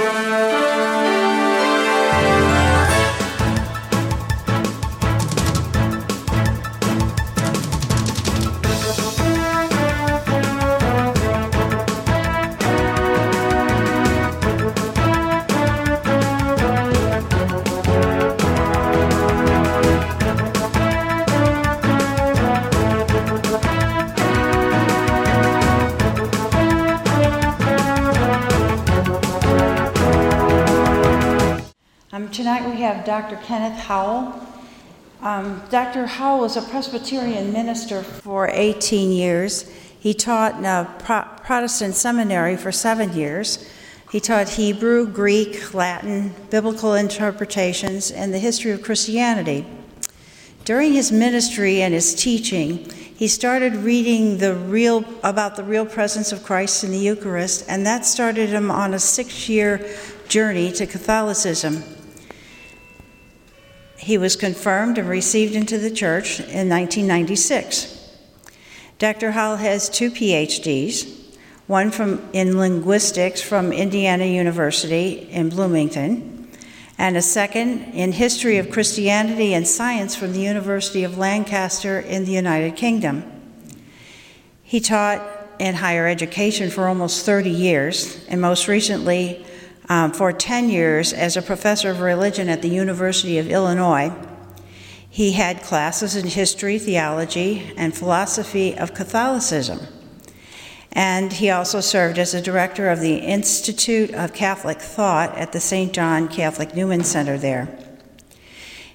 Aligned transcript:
Música 0.00 0.59
Dr. 33.04 33.36
Kenneth 33.44 33.78
Howell. 33.78 34.46
Um, 35.22 35.62
Dr. 35.70 36.06
Howell 36.06 36.40
was 36.40 36.56
a 36.56 36.62
Presbyterian 36.62 37.52
minister 37.52 38.02
for 38.02 38.48
18 38.48 39.12
years. 39.12 39.70
He 39.98 40.14
taught 40.14 40.56
in 40.56 40.64
a 40.64 40.94
Pro- 41.00 41.28
Protestant 41.44 41.94
seminary 41.94 42.56
for 42.56 42.72
seven 42.72 43.12
years. 43.12 43.68
He 44.10 44.18
taught 44.18 44.48
Hebrew, 44.48 45.06
Greek, 45.06 45.74
Latin, 45.74 46.34
biblical 46.48 46.94
interpretations, 46.94 48.10
and 48.10 48.32
the 48.32 48.38
history 48.38 48.70
of 48.70 48.82
Christianity. 48.82 49.66
During 50.64 50.94
his 50.94 51.12
ministry 51.12 51.82
and 51.82 51.94
his 51.94 52.14
teaching, 52.14 52.90
he 52.90 53.28
started 53.28 53.76
reading 53.76 54.38
the 54.38 54.54
real 54.54 55.04
about 55.22 55.56
the 55.56 55.64
real 55.64 55.84
presence 55.84 56.32
of 56.32 56.42
Christ 56.42 56.82
in 56.82 56.90
the 56.90 56.98
Eucharist, 56.98 57.64
and 57.68 57.86
that 57.86 58.06
started 58.06 58.48
him 58.48 58.70
on 58.70 58.94
a 58.94 58.98
six-year 58.98 59.86
journey 60.28 60.72
to 60.72 60.86
Catholicism. 60.86 61.84
He 64.00 64.16
was 64.16 64.34
confirmed 64.34 64.96
and 64.96 65.08
received 65.08 65.54
into 65.54 65.76
the 65.76 65.90
church 65.90 66.40
in 66.40 66.70
1996. 66.70 67.98
Dr. 68.98 69.32
Howell 69.32 69.58
has 69.58 69.90
two 69.90 70.10
PhDs, 70.10 71.36
one 71.66 71.90
from, 71.90 72.26
in 72.32 72.58
linguistics 72.58 73.42
from 73.42 73.72
Indiana 73.72 74.24
University 74.24 75.28
in 75.30 75.50
Bloomington, 75.50 76.48
and 76.96 77.16
a 77.16 77.22
second 77.22 77.92
in 77.92 78.12
history 78.12 78.56
of 78.56 78.70
Christianity 78.70 79.52
and 79.52 79.68
science 79.68 80.16
from 80.16 80.32
the 80.32 80.40
University 80.40 81.04
of 81.04 81.18
Lancaster 81.18 82.00
in 82.00 82.24
the 82.24 82.32
United 82.32 82.76
Kingdom. 82.76 83.22
He 84.62 84.80
taught 84.80 85.22
in 85.58 85.74
higher 85.74 86.06
education 86.06 86.70
for 86.70 86.88
almost 86.88 87.26
30 87.26 87.50
years, 87.50 88.24
and 88.28 88.40
most 88.40 88.66
recently 88.66 89.44
um, 89.90 90.12
for 90.12 90.32
10 90.32 90.70
years 90.70 91.12
as 91.12 91.36
a 91.36 91.42
professor 91.42 91.90
of 91.90 92.00
religion 92.00 92.48
at 92.48 92.62
the 92.62 92.68
University 92.68 93.38
of 93.38 93.50
Illinois. 93.50 94.12
He 95.10 95.32
had 95.32 95.64
classes 95.64 96.14
in 96.14 96.28
history, 96.28 96.78
theology, 96.78 97.74
and 97.76 97.92
philosophy 97.92 98.78
of 98.78 98.94
Catholicism. 98.94 99.80
And 100.92 101.32
he 101.32 101.50
also 101.50 101.80
served 101.80 102.18
as 102.18 102.34
a 102.34 102.40
director 102.40 102.88
of 102.88 103.00
the 103.00 103.16
Institute 103.16 104.14
of 104.14 104.32
Catholic 104.32 104.80
Thought 104.80 105.36
at 105.36 105.50
the 105.50 105.60
St. 105.60 105.92
John 105.92 106.28
Catholic 106.28 106.74
Newman 106.74 107.02
Center 107.02 107.36
there. 107.36 107.76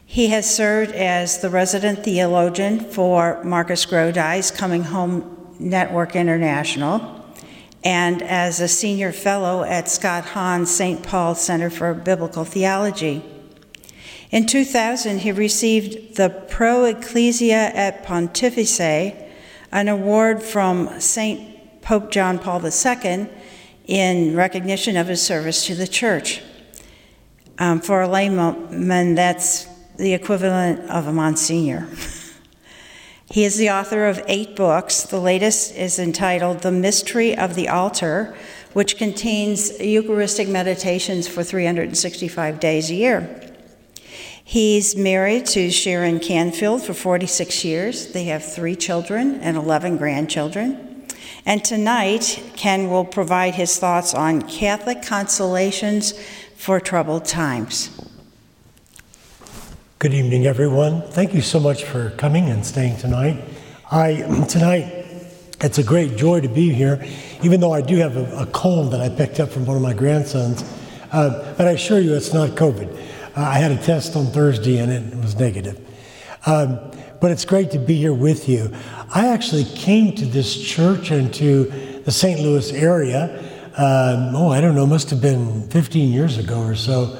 He 0.05 0.27
has 0.27 0.49
served 0.49 0.93
as 0.93 1.41
the 1.41 1.49
resident 1.49 2.05
theologian 2.05 2.79
for 2.79 3.43
Marcus 3.43 3.85
Grodi's 3.85 4.49
Coming 4.49 4.83
Home 4.83 5.55
Network 5.59 6.15
International 6.15 7.24
and 7.85 8.23
as 8.23 8.59
a 8.59 8.67
senior 8.67 9.11
fellow 9.11 9.63
at 9.63 9.87
Scott 9.87 10.25
Hahn's 10.25 10.75
St. 10.75 11.03
Paul 11.03 11.35
Center 11.35 11.69
for 11.69 11.93
Biblical 11.93 12.43
Theology. 12.43 13.23
In 14.31 14.47
2000, 14.47 15.19
he 15.19 15.31
received 15.31 16.15
the 16.15 16.29
Pro 16.49 16.85
Ecclesia 16.85 17.71
et 17.73 18.03
Pontifice, 18.03 19.15
an 19.71 19.87
award 19.87 20.41
from 20.41 20.99
St. 20.99 21.81
Pope 21.81 22.09
John 22.09 22.39
Paul 22.39 22.65
II 22.65 23.29
in 23.85 24.35
recognition 24.35 24.97
of 24.97 25.07
his 25.07 25.21
service 25.21 25.67
to 25.67 25.75
the 25.75 25.87
church. 25.87 26.41
Um, 27.59 27.79
for 27.79 28.01
a 28.01 28.07
layman, 28.07 29.13
that's 29.13 29.65
the 29.97 30.13
equivalent 30.13 30.89
of 30.89 31.05
a 31.05 31.13
Monsignor. 31.13 31.87
He 33.29 33.43
is 33.43 33.57
the 33.57 33.71
author 33.71 34.05
of 34.05 34.23
eight 34.27 34.55
books. 34.55 35.01
The 35.03 35.19
latest 35.19 35.75
is 35.75 35.97
entitled 35.97 36.59
The 36.59 36.71
Mystery 36.71 37.35
of 37.35 37.55
the 37.55 37.67
Altar, 37.67 38.35
which 38.73 38.97
contains 38.97 39.79
Eucharistic 39.79 40.47
meditations 40.47 41.27
for 41.27 41.43
365 41.43 42.59
days 42.59 42.91
a 42.91 42.95
year. 42.95 43.53
He's 44.43 44.95
married 44.95 45.47
to 45.47 45.71
Sharon 45.71 46.19
Canfield 46.19 46.83
for 46.83 46.93
46 46.93 47.65
years. 47.65 48.11
They 48.13 48.25
have 48.25 48.45
three 48.45 48.75
children 48.75 49.39
and 49.41 49.57
11 49.57 49.97
grandchildren. 49.97 51.07
And 51.47 51.65
tonight, 51.65 52.43
Ken 52.55 52.91
will 52.91 53.05
provide 53.05 53.55
his 53.55 53.79
thoughts 53.79 54.13
on 54.13 54.43
Catholic 54.43 55.01
consolations 55.01 56.13
for 56.55 56.79
troubled 56.79 57.25
times. 57.25 58.04
Good 59.97 60.13
evening, 60.13 60.45
everyone. 60.45 61.03
Thank 61.03 61.33
you 61.33 61.39
so 61.39 61.57
much 61.57 61.85
for 61.85 62.09
coming 62.17 62.49
and 62.49 62.65
staying 62.65 62.97
tonight. 62.97 63.41
I 63.89 64.45
tonight 64.49 65.05
it's 65.61 65.77
a 65.77 65.83
great 65.83 66.17
joy 66.17 66.41
to 66.41 66.49
be 66.49 66.73
here, 66.73 67.01
even 67.43 67.61
though 67.61 67.71
I 67.71 67.79
do 67.79 67.95
have 67.95 68.17
a, 68.17 68.39
a 68.39 68.45
cold 68.47 68.91
that 68.91 68.99
I 68.99 69.07
picked 69.07 69.39
up 69.39 69.49
from 69.49 69.65
one 69.65 69.77
of 69.77 69.81
my 69.81 69.93
grandsons. 69.93 70.65
Uh, 71.13 71.55
but 71.57 71.69
I 71.69 71.71
assure 71.71 71.99
you, 71.99 72.13
it's 72.13 72.33
not 72.33 72.49
COVID. 72.49 72.93
Uh, 73.37 73.41
I 73.41 73.53
had 73.53 73.71
a 73.71 73.77
test 73.77 74.17
on 74.17 74.25
Thursday 74.25 74.79
and 74.79 74.91
it 74.91 75.15
was 75.23 75.39
negative. 75.39 75.79
Um, 76.45 76.77
but 77.21 77.31
it's 77.31 77.45
great 77.45 77.71
to 77.71 77.79
be 77.79 77.95
here 77.95 78.13
with 78.13 78.49
you. 78.49 78.73
I 79.13 79.27
actually 79.27 79.63
came 79.63 80.13
to 80.15 80.25
this 80.25 80.61
church 80.61 81.09
and 81.11 81.33
to 81.35 82.01
the 82.03 82.11
St. 82.11 82.41
Louis 82.41 82.69
area. 82.73 83.39
Um, 83.77 84.35
oh, 84.35 84.49
I 84.49 84.59
don't 84.59 84.75
know, 84.75 84.85
must 84.85 85.09
have 85.11 85.21
been 85.21 85.69
15 85.69 86.11
years 86.11 86.37
ago 86.37 86.59
or 86.59 86.75
so, 86.75 87.17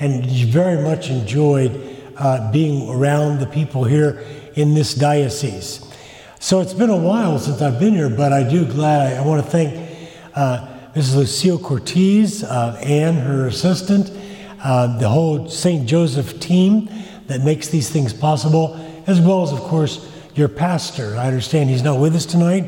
and 0.00 0.26
very 0.26 0.82
much 0.82 1.08
enjoyed 1.08 1.95
uh, 2.18 2.50
being 2.52 2.88
around 2.88 3.40
the 3.40 3.46
people 3.46 3.84
here 3.84 4.24
in 4.54 4.74
this 4.74 4.94
diocese. 4.94 5.82
So 6.38 6.60
it's 6.60 6.74
been 6.74 6.90
a 6.90 6.96
while 6.96 7.38
since 7.38 7.60
I've 7.60 7.80
been 7.80 7.94
here, 7.94 8.10
but 8.10 8.32
I 8.32 8.48
do 8.48 8.64
glad. 8.64 9.14
I, 9.14 9.18
I 9.18 9.26
want 9.26 9.44
to 9.44 9.50
thank 9.50 9.74
uh, 10.34 10.66
Mrs. 10.94 11.16
Lucille 11.16 11.58
Cortez, 11.58 12.42
uh, 12.42 12.78
Anne, 12.82 13.16
her 13.16 13.46
assistant, 13.46 14.10
uh, 14.62 14.98
the 14.98 15.08
whole 15.08 15.48
St. 15.48 15.88
Joseph 15.88 16.40
team 16.40 16.88
that 17.26 17.42
makes 17.42 17.68
these 17.68 17.90
things 17.90 18.12
possible, 18.12 18.76
as 19.06 19.20
well 19.20 19.42
as, 19.42 19.52
of 19.52 19.60
course, 19.60 20.10
your 20.34 20.48
pastor. 20.48 21.16
I 21.16 21.26
understand 21.26 21.70
he's 21.70 21.82
not 21.82 21.98
with 21.98 22.14
us 22.14 22.26
tonight, 22.26 22.64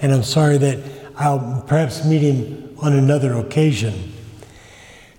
and 0.00 0.12
I'm 0.12 0.22
sorry 0.22 0.58
that 0.58 0.78
I'll 1.16 1.64
perhaps 1.66 2.04
meet 2.04 2.22
him 2.22 2.76
on 2.80 2.92
another 2.92 3.34
occasion. 3.34 4.12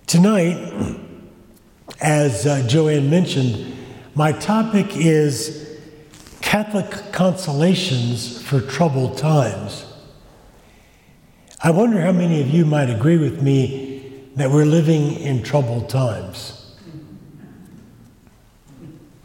Tonight, 0.08 1.00
as 2.02 2.46
uh, 2.46 2.66
Joanne 2.68 3.10
mentioned, 3.10 3.73
my 4.16 4.32
topic 4.32 4.96
is 4.96 5.80
Catholic 6.42 7.12
consolations 7.12 8.42
for 8.44 8.62
troubled 8.62 9.18
times. 9.18 9.86
I 11.64 11.72
wonder 11.72 12.00
how 12.02 12.12
many 12.12 12.42
of 12.42 12.50
you 12.50 12.66
might 12.66 12.90
agree 12.90 13.18
with 13.18 13.42
me 13.42 14.30
that 14.36 14.52
we're 14.52 14.66
living 14.66 15.14
in 15.14 15.42
troubled 15.42 15.90
times. 15.90 16.76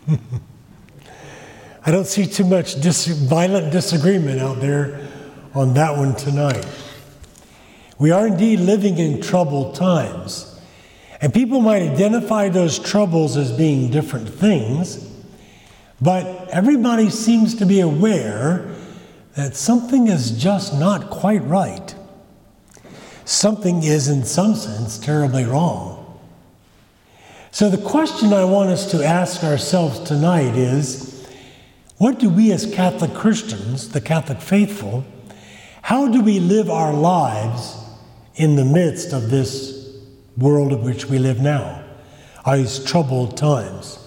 I 0.08 1.90
don't 1.90 2.06
see 2.06 2.26
too 2.26 2.44
much 2.44 2.80
dis- 2.80 3.08
violent 3.08 3.72
disagreement 3.72 4.40
out 4.40 4.60
there 4.60 5.06
on 5.54 5.74
that 5.74 5.96
one 5.96 6.14
tonight. 6.14 6.66
We 7.98 8.10
are 8.10 8.26
indeed 8.26 8.60
living 8.60 8.98
in 8.98 9.20
troubled 9.20 9.74
times. 9.74 10.57
And 11.20 11.34
people 11.34 11.60
might 11.60 11.82
identify 11.82 12.48
those 12.48 12.78
troubles 12.78 13.36
as 13.36 13.50
being 13.50 13.90
different 13.90 14.28
things, 14.28 15.04
but 16.00 16.48
everybody 16.50 17.10
seems 17.10 17.56
to 17.56 17.66
be 17.66 17.80
aware 17.80 18.72
that 19.34 19.56
something 19.56 20.06
is 20.08 20.30
just 20.42 20.74
not 20.78 21.10
quite 21.10 21.42
right. 21.44 21.94
Something 23.24 23.82
is, 23.82 24.08
in 24.08 24.24
some 24.24 24.54
sense, 24.54 24.98
terribly 24.98 25.44
wrong. 25.44 25.96
So, 27.50 27.68
the 27.68 27.78
question 27.78 28.32
I 28.32 28.44
want 28.44 28.70
us 28.70 28.90
to 28.92 29.04
ask 29.04 29.42
ourselves 29.42 30.00
tonight 30.00 30.54
is 30.54 31.26
what 31.96 32.20
do 32.20 32.30
we 32.30 32.52
as 32.52 32.72
Catholic 32.72 33.12
Christians, 33.14 33.88
the 33.88 34.00
Catholic 34.00 34.40
faithful, 34.40 35.04
how 35.82 36.06
do 36.08 36.20
we 36.20 36.38
live 36.38 36.70
our 36.70 36.92
lives 36.92 37.76
in 38.36 38.54
the 38.54 38.64
midst 38.64 39.12
of 39.12 39.30
this 39.30 39.77
world 40.38 40.72
in 40.72 40.82
which 40.82 41.06
we 41.06 41.18
live 41.18 41.40
now, 41.40 41.82
are 42.44 42.56
these 42.56 42.82
troubled 42.84 43.36
times. 43.36 43.98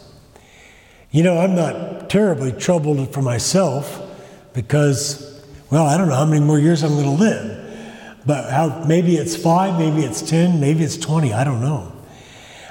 You 1.11 1.23
know, 1.23 1.37
I'm 1.37 1.55
not 1.55 2.09
terribly 2.09 2.53
troubled 2.53 3.13
for 3.13 3.21
myself 3.21 4.01
because, 4.53 5.43
well, 5.69 5.85
I 5.85 5.97
don't 5.97 6.07
know 6.07 6.15
how 6.15 6.25
many 6.25 6.39
more 6.39 6.57
years 6.57 6.83
I'm 6.83 6.93
going 6.95 7.03
to 7.03 7.23
live. 7.23 7.57
But 8.25 8.51
how, 8.51 8.85
maybe 8.85 9.15
it's 9.17 9.35
five, 9.35 9.77
maybe 9.77 10.03
it's 10.03 10.21
10, 10.21 10.59
maybe 10.59 10.83
it's 10.83 10.97
20, 10.97 11.33
I 11.33 11.43
don't 11.43 11.61
know. 11.61 11.91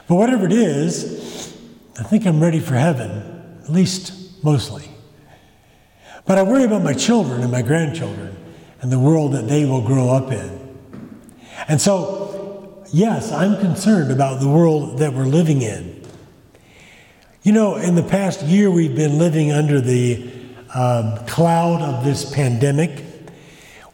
But 0.08 0.14
whatever 0.14 0.46
it 0.46 0.52
is, 0.52 1.54
I 1.98 2.02
think 2.02 2.26
I'm 2.26 2.40
ready 2.40 2.60
for 2.60 2.74
heaven, 2.74 3.58
at 3.62 3.70
least 3.70 4.42
mostly. 4.42 4.88
But 6.24 6.38
I 6.38 6.42
worry 6.42 6.64
about 6.64 6.82
my 6.82 6.94
children 6.94 7.42
and 7.42 7.50
my 7.50 7.62
grandchildren 7.62 8.36
and 8.80 8.90
the 8.90 8.98
world 8.98 9.32
that 9.32 9.48
they 9.48 9.64
will 9.64 9.82
grow 9.82 10.08
up 10.10 10.32
in. 10.32 10.78
And 11.68 11.80
so, 11.80 12.19
yes, 12.92 13.32
I'm 13.32 13.58
concerned 13.60 14.10
about 14.10 14.40
the 14.40 14.48
world 14.48 14.98
that 14.98 15.12
we're 15.12 15.24
living 15.24 15.62
in. 15.62 16.02
You 17.42 17.52
know, 17.52 17.76
in 17.76 17.94
the 17.94 18.02
past 18.02 18.42
year, 18.42 18.70
we've 18.70 18.94
been 18.94 19.18
living 19.18 19.50
under 19.50 19.80
the 19.80 20.30
um, 20.74 21.16
cloud 21.26 21.80
of 21.80 22.04
this 22.04 22.30
pandemic, 22.32 23.04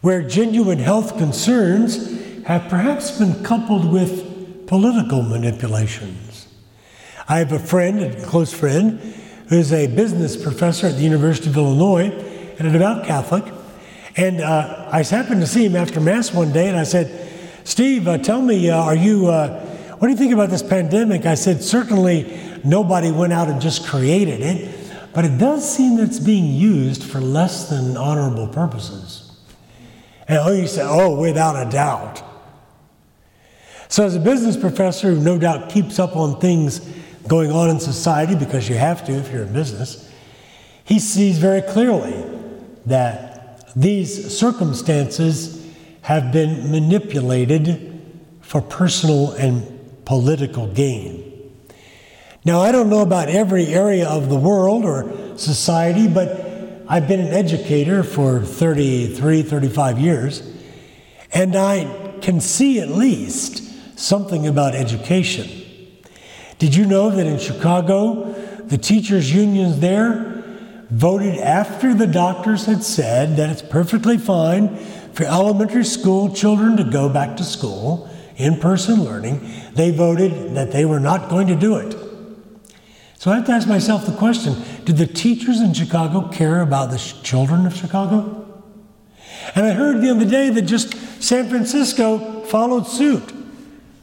where 0.01 0.21
genuine 0.21 0.79
health 0.79 1.17
concerns 1.17 2.43
have 2.43 2.69
perhaps 2.69 3.17
been 3.17 3.43
coupled 3.43 3.91
with 3.91 4.67
political 4.67 5.21
manipulations. 5.21 6.47
I 7.29 7.39
have 7.39 7.51
a 7.51 7.59
friend, 7.59 8.01
a 8.01 8.25
close 8.25 8.53
friend, 8.53 8.99
who's 9.49 9.71
a 9.71 9.87
business 9.87 10.41
professor 10.41 10.87
at 10.87 10.95
the 10.95 11.03
University 11.03 11.49
of 11.49 11.57
Illinois 11.57 12.11
and 12.59 12.67
a 12.67 12.71
devout 12.71 13.05
Catholic. 13.05 13.45
And 14.15 14.41
uh, 14.41 14.89
I 14.91 15.03
happened 15.03 15.41
to 15.41 15.47
see 15.47 15.65
him 15.65 15.75
after 15.75 15.99
Mass 16.01 16.33
one 16.33 16.51
day, 16.51 16.67
and 16.67 16.77
I 16.77 16.83
said, 16.83 17.26
Steve, 17.67 18.07
uh, 18.07 18.17
tell 18.17 18.41
me, 18.41 18.69
uh, 18.69 18.77
are 18.77 18.95
you, 18.95 19.27
uh, 19.27 19.59
what 19.97 20.07
do 20.07 20.11
you 20.13 20.17
think 20.17 20.31
about 20.31 20.49
this 20.49 20.63
pandemic? 20.63 21.25
I 21.25 21.35
said, 21.35 21.61
certainly 21.61 22.39
nobody 22.63 23.11
went 23.11 23.33
out 23.33 23.49
and 23.49 23.59
just 23.59 23.85
created 23.85 24.39
it, 24.39 24.73
but 25.13 25.25
it 25.25 25.37
does 25.37 25.69
seem 25.69 25.97
that 25.97 26.03
it's 26.03 26.17
being 26.17 26.45
used 26.45 27.03
for 27.03 27.19
less 27.19 27.69
than 27.69 27.97
honorable 27.97 28.47
purposes. 28.47 29.37
And 30.29 30.37
oh, 30.37 30.53
you 30.53 30.65
say, 30.65 30.81
oh, 30.81 31.19
without 31.19 31.67
a 31.67 31.69
doubt. 31.69 32.23
So, 33.89 34.05
as 34.05 34.15
a 34.15 34.21
business 34.21 34.55
professor 34.55 35.13
who 35.13 35.19
no 35.19 35.37
doubt 35.37 35.69
keeps 35.69 35.99
up 35.99 36.15
on 36.15 36.39
things 36.39 36.79
going 37.27 37.51
on 37.51 37.69
in 37.69 37.81
society 37.81 38.35
because 38.35 38.69
you 38.69 38.75
have 38.75 39.05
to 39.07 39.11
if 39.11 39.29
you're 39.29 39.43
in 39.43 39.51
business, 39.51 40.09
he 40.85 40.99
sees 40.99 41.37
very 41.37 41.61
clearly 41.61 42.15
that 42.85 43.69
these 43.75 44.37
circumstances 44.37 45.56
have 46.07 46.31
been 46.31 46.71
manipulated 46.71 48.01
for 48.39 48.61
personal 48.61 49.31
and 49.31 50.05
political 50.05 50.65
gain. 50.65 51.51
Now, 52.45 52.61
I 52.61 52.71
don't 52.71 52.89
know 52.89 53.01
about 53.01 53.27
every 53.27 53.65
area 53.65 54.07
of 54.07 54.29
the 54.29 54.37
world 54.37 54.85
or 54.85 55.37
society, 55.37 56.07
but 56.07 56.29
I've 56.87 57.09
been 57.09 57.19
an 57.19 57.33
educator 57.33 58.03
for 58.03 58.39
33, 58.39 59.41
35 59.41 59.99
years, 59.99 60.49
and 61.33 61.57
I 61.57 62.13
can 62.21 62.39
see 62.39 62.79
at 62.79 62.87
least 62.87 63.99
something 63.99 64.47
about 64.47 64.75
education. 64.75 65.49
Did 66.57 66.73
you 66.73 66.85
know 66.85 67.09
that 67.09 67.27
in 67.27 67.37
Chicago, 67.37 68.31
the 68.61 68.77
teachers' 68.77 69.35
unions 69.35 69.81
there 69.81 70.37
voted 70.89 71.37
after 71.37 71.93
the 71.93 72.07
doctors 72.07 72.65
had 72.65 72.81
said 72.81 73.35
that 73.35 73.49
it's 73.49 73.61
perfectly 73.61 74.17
fine 74.17 74.79
for 75.17 75.23
elementary 75.23 75.83
school 75.83 76.31
children 76.31 76.77
to 76.77 76.83
go 76.83 77.09
back 77.09 77.35
to 77.37 77.43
school, 77.43 78.07
in 78.35 78.55
person 78.59 79.03
learning? 79.03 79.51
They 79.73 79.89
voted 79.89 80.53
that 80.53 80.71
they 80.71 80.85
were 80.85 80.99
not 80.99 81.27
going 81.27 81.47
to 81.47 81.55
do 81.55 81.77
it. 81.77 81.97
So 83.15 83.31
I 83.31 83.37
have 83.37 83.47
to 83.47 83.51
ask 83.51 83.67
myself 83.67 84.05
the 84.05 84.15
question 84.15 84.55
do 84.85 84.93
the 84.93 85.07
teachers 85.07 85.59
in 85.59 85.73
Chicago 85.73 86.27
care 86.27 86.61
about 86.61 86.91
the 86.91 86.99
children 87.23 87.65
of 87.65 87.75
Chicago? 87.75 88.45
And 89.55 89.65
I 89.65 89.71
heard 89.71 90.01
the 90.01 90.11
other 90.11 90.23
day 90.23 90.51
that 90.51 90.61
just 90.61 90.93
San 91.19 91.49
Francisco 91.49 92.43
followed 92.43 92.85
suit. 92.85 93.33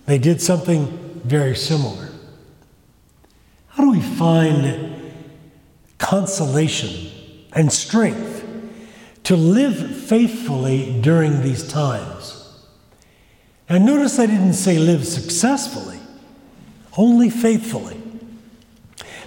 They 0.06 0.18
did 0.18 0.42
something 0.42 1.20
very 1.22 1.54
similar. 1.54 2.08
How 3.68 3.84
do 3.84 3.92
we 3.92 4.00
find 4.00 5.12
consolation 5.98 7.12
and 7.52 7.72
strength 7.72 8.33
to 9.24 9.36
live 9.36 9.96
faithfully 9.96 11.00
during 11.00 11.42
these 11.42 11.66
times? 11.66 12.40
And 13.68 13.86
notice 13.86 14.18
I 14.18 14.26
didn't 14.26 14.54
say 14.54 14.78
live 14.78 15.06
successfully, 15.06 15.98
only 16.96 17.30
faithfully. 17.30 18.00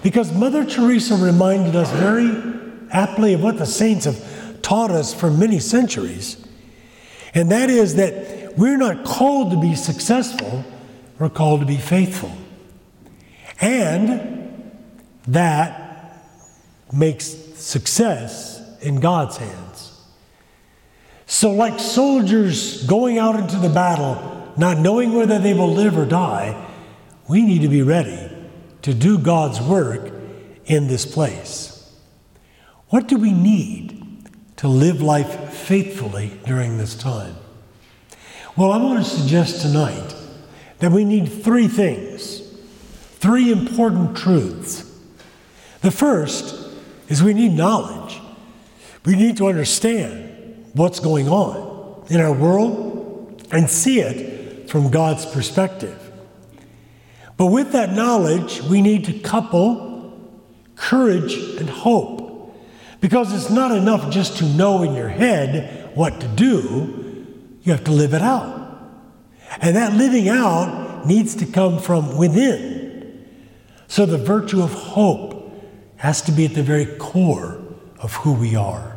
Because 0.03 0.31
Mother 0.31 0.63
Teresa 0.63 1.15
reminded 1.15 1.75
us 1.75 1.91
very 1.91 2.31
aptly 2.91 3.33
of 3.33 3.43
what 3.43 3.57
the 3.57 3.65
saints 3.65 4.05
have 4.05 4.61
taught 4.61 4.91
us 4.91 5.13
for 5.13 5.31
many 5.31 5.59
centuries. 5.59 6.45
And 7.33 7.51
that 7.51 7.69
is 7.69 7.95
that 7.95 8.57
we're 8.57 8.77
not 8.77 9.03
called 9.03 9.51
to 9.51 9.59
be 9.59 9.75
successful, 9.75 10.63
we're 11.19 11.29
called 11.29 11.61
to 11.61 11.65
be 11.65 11.77
faithful. 11.77 12.31
And 13.59 14.71
that 15.27 16.23
makes 16.93 17.25
success 17.25 18.61
in 18.81 18.99
God's 18.99 19.37
hands. 19.37 19.66
So, 21.29 21.51
like 21.51 21.77
soldiers 21.77 22.87
going 22.87 23.17
out 23.17 23.35
into 23.35 23.57
the 23.57 23.69
battle, 23.69 24.53
not 24.55 24.77
knowing 24.77 25.13
whether 25.13 25.37
they 25.37 25.53
will 25.53 25.71
live 25.71 25.97
or 25.97 26.05
die, 26.05 26.65
we 27.27 27.43
need 27.43 27.61
to 27.63 27.67
be 27.67 27.81
ready 27.81 28.31
to 28.83 28.93
do 28.93 29.19
God's 29.19 29.59
work 29.59 30.09
in 30.65 30.87
this 30.87 31.05
place. 31.05 31.93
What 32.87 33.09
do 33.09 33.17
we 33.17 33.33
need 33.33 34.29
to 34.55 34.69
live 34.69 35.01
life 35.01 35.53
faithfully 35.53 36.39
during 36.45 36.77
this 36.77 36.95
time? 36.95 37.35
Well, 38.55 38.71
I 38.71 38.77
want 38.77 39.03
to 39.03 39.09
suggest 39.09 39.61
tonight 39.61 40.15
that 40.79 40.93
we 40.93 41.03
need 41.03 41.27
three 41.27 41.67
things, 41.67 42.41
three 43.19 43.51
important 43.51 44.15
truths. 44.15 44.89
The 45.81 45.91
first 45.91 46.73
is 47.09 47.21
we 47.21 47.33
need 47.33 47.51
knowledge. 47.51 48.21
We 49.03 49.17
need 49.17 49.35
to 49.37 49.47
understand 49.47 50.26
what's 50.77 50.99
going 50.99 51.27
on 51.27 52.05
in 52.09 52.21
our 52.21 52.33
world 52.33 53.45
and 53.51 53.69
see 53.69 53.99
it 53.99 54.69
from 54.69 54.89
God's 54.89 55.25
perspective. 55.25 55.99
But 57.37 57.47
with 57.47 57.71
that 57.73 57.93
knowledge, 57.93 58.61
we 58.63 58.81
need 58.81 59.05
to 59.05 59.13
couple 59.19 59.97
courage 60.75 61.35
and 61.59 61.69
hope. 61.69 62.55
Because 62.99 63.33
it's 63.33 63.51
not 63.51 63.71
enough 63.71 64.09
just 64.11 64.37
to 64.37 64.45
know 64.45 64.83
in 64.83 64.95
your 64.95 65.09
head 65.09 65.91
what 65.95 66.19
to 66.19 66.27
do, 66.27 67.27
you 67.61 67.71
have 67.71 67.83
to 67.83 67.91
live 67.91 68.13
it 68.13 68.21
out. 68.21 68.55
And 69.61 69.75
that 69.75 69.93
living 69.93 70.29
out 70.29 71.05
needs 71.05 71.35
to 71.35 71.45
come 71.45 71.79
from 71.79 72.17
within. 72.17 73.25
So 73.87 74.05
the 74.05 74.17
virtue 74.17 74.61
of 74.61 74.73
hope 74.73 75.35
has 75.97 76.21
to 76.23 76.31
be 76.31 76.45
at 76.45 76.53
the 76.53 76.63
very 76.63 76.85
core 76.85 77.63
of 77.99 78.13
who 78.15 78.33
we 78.33 78.55
are. 78.55 78.96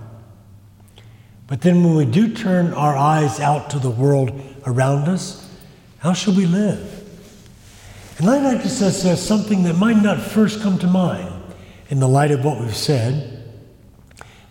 But 1.50 1.62
then 1.62 1.82
when 1.82 1.96
we 1.96 2.04
do 2.04 2.32
turn 2.32 2.72
our 2.74 2.96
eyes 2.96 3.40
out 3.40 3.70
to 3.70 3.80
the 3.80 3.90
world 3.90 4.40
around 4.66 5.08
us, 5.08 5.52
how 5.98 6.12
shall 6.12 6.32
we 6.32 6.46
live? 6.46 6.96
And 8.18 8.30
I'd 8.30 8.44
like 8.44 8.62
to 8.62 8.68
say 8.68 9.16
something 9.16 9.64
that 9.64 9.74
might 9.74 10.00
not 10.00 10.20
first 10.20 10.62
come 10.62 10.78
to 10.78 10.86
mind 10.86 11.34
in 11.88 11.98
the 11.98 12.06
light 12.06 12.30
of 12.30 12.44
what 12.44 12.60
we've 12.60 12.76
said, 12.76 13.52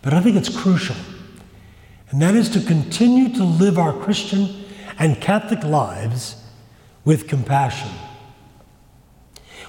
but 0.02 0.12
I 0.12 0.20
think 0.20 0.36
it's 0.36 0.54
crucial. 0.54 0.96
And 2.10 2.20
that 2.20 2.34
is 2.34 2.50
to 2.50 2.60
continue 2.60 3.34
to 3.34 3.44
live 3.44 3.78
our 3.78 3.94
Christian 3.94 4.64
and 4.98 5.18
Catholic 5.22 5.64
lives 5.64 6.36
with 7.06 7.28
compassion. 7.28 7.88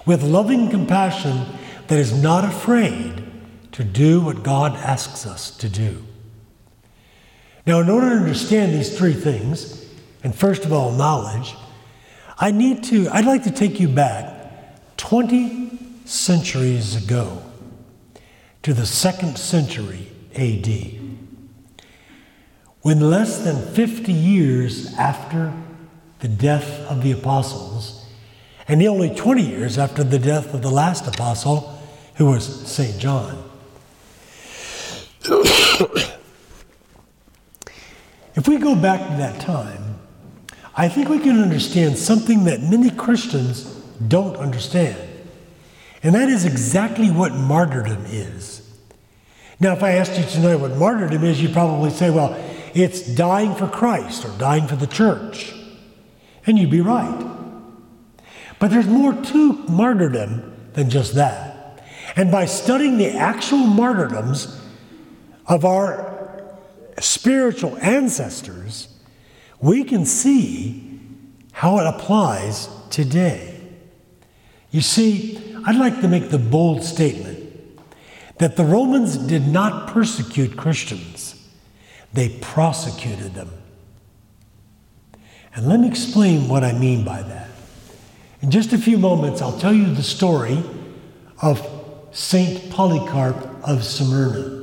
With 0.05 0.21
loving 0.21 0.69
compassion 0.69 1.45
that 1.88 1.97
is 1.97 2.11
not 2.21 2.43
afraid 2.43 3.23
to 3.71 3.85
do 3.85 4.19
what 4.19 4.43
God 4.43 4.75
asks 4.75 5.25
us 5.25 5.55
to 5.57 5.69
do. 5.69 6.05
Now, 7.65 7.80
in 7.80 7.89
order 7.89 8.10
to 8.10 8.15
understand 8.15 8.74
these 8.74 8.98
three 8.98 9.13
things, 9.13 9.86
and 10.24 10.34
first 10.34 10.65
of 10.65 10.74
all, 10.74 10.91
knowledge, 10.91 11.56
I 12.38 12.51
need 12.51 12.84
to, 12.86 13.08
I'd 13.10 13.25
like 13.25 13.44
to 13.44 13.51
take 13.51 13.80
you 13.80 13.88
back 13.88 14.98
20 14.98 15.77
centuries 16.06 16.96
ago 16.96 17.44
to 18.63 18.74
the 18.74 18.86
second 18.86 19.38
century 19.38 20.08
AD. 20.36 21.00
When 22.82 23.00
less 23.00 23.44
than 23.44 23.74
50 23.74 24.12
years 24.12 24.96
after 24.96 25.53
the 26.20 26.27
death 26.27 26.82
of 26.89 27.03
the 27.03 27.12
apostles, 27.12 28.08
and 28.68 28.82
only 28.84 29.13
20 29.13 29.41
years 29.41 29.77
after 29.77 30.03
the 30.03 30.20
death 30.20 30.53
of 30.53 30.63
the 30.63 30.72
last 30.72 31.08
apostle, 31.08 31.80
who 32.15 32.25
was 32.27 32.68
St. 32.68 33.00
John. 33.00 33.44
If 38.41 38.48
we 38.48 38.57
go 38.57 38.74
back 38.74 39.07
to 39.07 39.17
that 39.17 39.39
time, 39.39 40.00
I 40.75 40.89
think 40.89 41.10
we 41.10 41.19
can 41.19 41.39
understand 41.39 41.95
something 41.95 42.45
that 42.45 42.60
many 42.60 42.89
Christians 42.89 43.65
don't 44.07 44.36
understand. 44.36 44.98
And 46.01 46.15
that 46.15 46.27
is 46.27 46.43
exactly 46.43 47.12
what 47.12 47.36
martyrdom 47.36 48.03
is. 48.07 48.67
Now, 49.60 49.74
if 49.74 49.83
I 49.83 49.91
asked 49.91 50.17
you 50.17 50.25
tonight 50.25 50.55
what 50.55 50.75
martyrdom 50.75 51.24
is, 51.24 51.39
you'd 51.39 51.53
probably 51.53 51.91
say, 51.91 52.10
well, 52.10 52.33
it's 52.74 53.01
dying 53.13 53.53
for 53.53 53.67
Christ 53.67 54.25
or 54.25 54.36
dying 54.39 54.65
for 54.65 54.75
the 54.75 54.88
church. 54.88 55.53
And 56.48 56.57
you'd 56.57 56.71
be 56.71 56.81
right. 56.81 57.24
But 58.57 58.71
there's 58.71 58.88
more 58.88 59.13
to 59.13 59.53
martyrdom 59.69 60.71
than 60.74 60.89
just 60.89 61.13
that. 61.13 61.86
And 62.15 62.31
by 62.31 62.48
studying 62.48 62.98
the 62.98 63.12
actual 63.12 63.60
martyrdoms 63.60 64.60
of 65.45 65.63
our 65.63 66.21
spiritual 67.01 67.77
ancestors, 67.77 68.88
we 69.60 69.84
can 69.84 70.05
see 70.05 71.00
how 71.51 71.79
it 71.79 71.88
applies 71.88 72.70
today. 72.89 73.60
You 74.72 74.81
see, 74.81 75.55
I'd 75.65 75.75
like 75.75 76.01
to 76.01 76.08
make 76.08 76.29
the 76.29 76.39
bold 76.39 76.84
statement 76.84 77.39
that 78.39 78.55
the 78.55 78.63
Romans 78.63 79.17
did 79.17 79.48
not 79.48 79.89
persecute 79.89 80.58
Christians, 80.58 81.36
they 82.13 82.29
prosecuted 82.39 83.34
them. 83.34 83.50
And 85.53 85.67
let 85.67 85.79
me 85.79 85.88
explain 85.88 86.48
what 86.48 86.63
I 86.63 86.72
mean 86.74 87.03
by 87.03 87.22
that. 87.22 87.50
In 88.41 88.50
just 88.50 88.74
a 88.74 88.77
few 88.77 88.98
moments, 88.98 89.41
I'll 89.41 89.60
tell 89.60 89.74
you 89.74 89.93
the 89.93 90.01
story 90.01 90.63
of 91.41 91.65
Saint 92.12 92.72
Polycarp 92.72 93.36
of 93.63 93.84
Smyrna. 93.84 94.61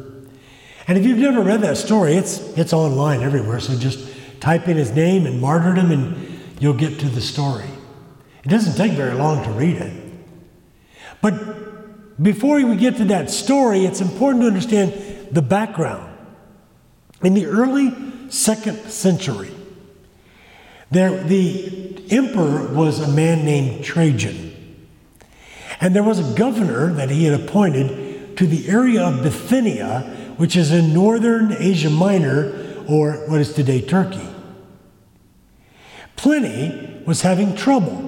And 0.89 0.97
if 0.97 1.05
you've 1.05 1.19
never 1.19 1.43
read 1.43 1.61
that 1.61 1.77
story, 1.77 2.15
it's, 2.15 2.39
it's 2.57 2.73
online 2.73 3.23
everywhere, 3.23 3.61
so 3.61 3.77
just 3.79 4.09
type 4.41 4.69
in 4.69 4.77
his 4.79 4.91
name 4.93 5.27
and 5.27 5.39
martyrdom 5.39 5.91
and 5.91 6.41
you'll 6.61 6.73
get 6.73 6.99
to 7.01 7.09
the 7.09 7.21
story. 7.21 7.69
It 8.43 8.49
doesn't 8.49 8.77
take 8.77 8.93
very 8.93 9.15
long 9.15 9.45
to 9.45 9.51
read 9.51 9.77
it. 9.77 10.03
But 11.21 12.23
before 12.23 12.57
we 12.65 12.77
get 12.77 12.97
to 12.97 13.05
that 13.07 13.31
story, 13.31 13.85
it's 13.85 14.01
important 14.01 14.43
to 14.43 14.49
understand 14.49 15.29
the 15.31 15.43
background. 15.43 16.11
In 17.23 17.35
the 17.35 17.47
early 17.47 17.95
second 18.31 18.79
century, 18.91 19.51
there, 20.91 21.23
the 21.23 22.03
emperor 22.11 22.73
was 22.73 23.01
a 23.01 23.09
man 23.09 23.45
named 23.45 23.85
Trajan. 23.85 24.55
And 25.81 25.95
there 25.95 26.03
was 26.03 26.19
a 26.19 26.37
governor 26.37 26.93
that 26.95 27.11
he 27.11 27.25
had 27.25 27.39
appointed 27.39 28.37
to 28.39 28.47
the 28.47 28.69
area 28.69 29.03
of 29.03 29.23
Bithynia, 29.23 30.18
which 30.39 30.57
is 30.57 30.73
in 30.73 30.95
northern 30.95 31.53
Asia 31.53 31.91
Minor, 31.91 32.85
or 32.89 33.13
what 33.29 33.41
is 33.41 33.53
today 33.53 33.83
Turkey. 33.83 34.27
Pliny 36.17 37.03
was 37.05 37.23
having 37.23 37.55
trouble. 37.55 38.07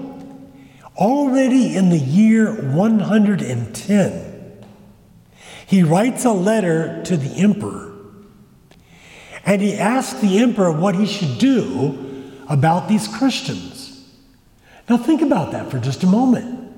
Already 0.96 1.76
in 1.76 1.90
the 1.90 1.98
year 1.98 2.52
110, 2.72 4.64
he 5.66 5.82
writes 5.82 6.24
a 6.24 6.32
letter 6.32 7.02
to 7.04 7.16
the 7.16 7.40
emperor 7.40 7.90
and 9.44 9.62
he 9.62 9.74
asks 9.74 10.20
the 10.20 10.38
emperor 10.38 10.70
what 10.70 10.94
he 10.94 11.06
should 11.06 11.38
do 11.38 12.32
about 12.48 12.88
these 12.88 13.08
Christians. 13.08 14.08
Now, 14.88 14.96
think 14.96 15.22
about 15.22 15.52
that 15.52 15.70
for 15.70 15.78
just 15.78 16.02
a 16.02 16.06
moment. 16.06 16.72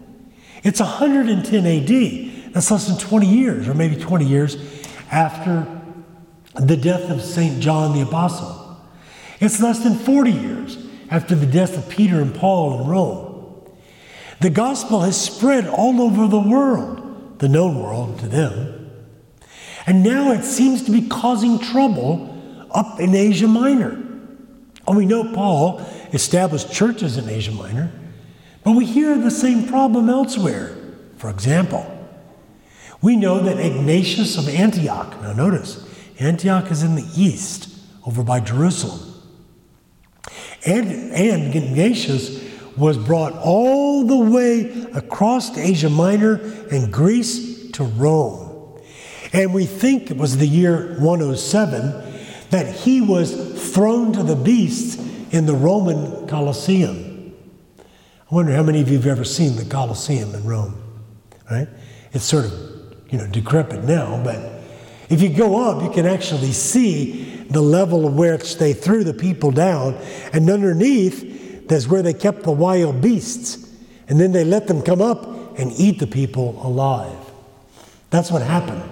It's 0.63 0.81
110 0.81 1.67
AD. 1.67 2.53
That's 2.53 2.71
less 2.71 2.87
than 2.87 2.99
20 2.99 3.27
years, 3.27 3.69
or 3.69 3.75
maybe 3.75 3.97
20 3.97 4.25
years 4.25 4.57
after 5.13 5.67
the 6.55 6.77
death 6.77 7.11
of 7.11 7.23
St. 7.23 7.61
John 7.61 7.95
the 7.95 8.03
Apostle. 8.03 8.59
It's 9.41 9.61
less 9.61 9.81
than 9.81 9.95
40 9.95 10.31
years 10.31 10.79
after 11.11 11.35
the 11.35 11.47
death 11.47 11.77
of 11.77 11.89
Peter 11.89 12.21
and 12.21 12.35
Paul 12.35 12.81
in 12.81 12.89
Rome. 12.89 13.69
The 14.41 14.51
gospel 14.51 15.03
has 15.03 15.21
spread 15.21 15.69
all 15.69 16.01
over 16.01 16.27
the 16.27 16.41
world, 16.41 17.39
the 17.39 17.49
known 17.49 17.81
world 17.81 18.19
to 18.21 18.29
them. 18.29 18.91
And 19.87 20.03
now 20.03 20.33
it 20.33 20.45
seems 20.45 20.83
to 20.85 20.91
be 20.91 21.09
causing 21.09 21.59
trouble 21.59 22.67
up 22.71 22.99
in 22.99 23.15
Asia 23.15 23.47
Minor. 23.47 23.91
And 24.87 24.97
we 24.97 25.07
know 25.07 25.33
Paul 25.33 25.79
established 26.13 26.73
churches 26.73 27.17
in 27.19 27.29
Asia 27.29 27.53
Minor, 27.53 27.93
but 28.65 28.73
we 28.73 28.85
hear 28.85 29.17
the 29.19 29.31
same 29.31 29.69
problem 29.69 30.09
elsewhere. 30.09 30.77
For 31.19 31.31
example, 31.31 32.02
we 33.03 33.17
know 33.17 33.41
that 33.41 33.59
Ignatius 33.59 34.39
of 34.39 34.49
Antioch, 34.49 35.21
now 35.21 35.33
notice, 35.33 35.89
Antioch 36.21 36.71
is 36.71 36.83
in 36.83 36.95
the 36.95 37.09
east, 37.17 37.69
over 38.07 38.23
by 38.23 38.41
Jerusalem. 38.41 39.01
And, 40.65 41.13
and 41.13 41.55
Ignatius 41.55 42.43
was 42.77 42.97
brought 42.97 43.33
all 43.35 44.07
the 44.07 44.17
way 44.17 44.87
across 44.95 45.57
Asia 45.59 45.91
Minor 45.91 46.35
and 46.71 46.93
Greece 46.93 47.71
to 47.73 47.85
Rome. 47.85 48.81
And 49.33 49.53
we 49.53 49.67
think 49.67 50.11
it 50.11 50.17
was 50.17 50.37
the 50.37 50.47
year 50.47 50.97
107 50.99 52.13
that 52.51 52.75
he 52.75 53.01
was 53.01 53.73
thrown 53.73 54.13
to 54.13 54.23
the 54.23 54.37
beasts 54.37 54.97
in 55.33 55.47
the 55.47 55.55
Roman 55.55 56.27
Colosseum. 56.29 57.35
I 58.31 58.35
wonder 58.35 58.53
how 58.53 58.63
many 58.63 58.81
of 58.81 58.89
you 58.89 58.99
have 58.99 59.07
ever 59.07 59.25
seen 59.25 59.57
the 59.57 59.65
Colosseum 59.65 60.35
in 60.35 60.45
Rome, 60.45 60.81
right? 61.51 61.69
It's 62.13 62.25
sort 62.25 62.45
of, 62.45 62.53
you 63.13 63.19
know, 63.19 63.27
decrepit 63.29 63.85
now, 63.85 64.21
but 64.25 64.61
if 65.09 65.21
you 65.21 65.29
go 65.29 65.63
up, 65.63 65.83
you 65.83 65.91
can 65.91 66.07
actually 66.07 66.53
see 66.53 67.45
the 67.51 67.61
level 67.61 68.07
of 68.07 68.15
which 68.15 68.57
they 68.57 68.73
threw 68.73 69.05
the 69.05 69.13
people 69.13 69.51
down, 69.51 69.95
and 70.33 70.49
underneath, 70.49 71.69
that's 71.69 71.87
where 71.87 72.03
they 72.03 72.15
kept 72.15 72.43
the 72.43 72.51
wild 72.51 73.03
beasts. 73.03 73.71
And 74.09 74.19
then 74.19 74.33
they 74.33 74.45
let 74.45 74.67
them 74.67 74.83
come 74.83 75.01
up 75.01 75.59
and 75.59 75.71
eat 75.73 75.99
the 75.99 76.07
people 76.07 76.61
alive. 76.67 77.19
That's 78.11 78.31
what 78.31 78.43
happened 78.43 78.83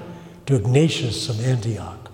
to 0.46 0.56
Ignatius 0.56 1.28
of 1.28 1.44
Antioch. 1.44 2.10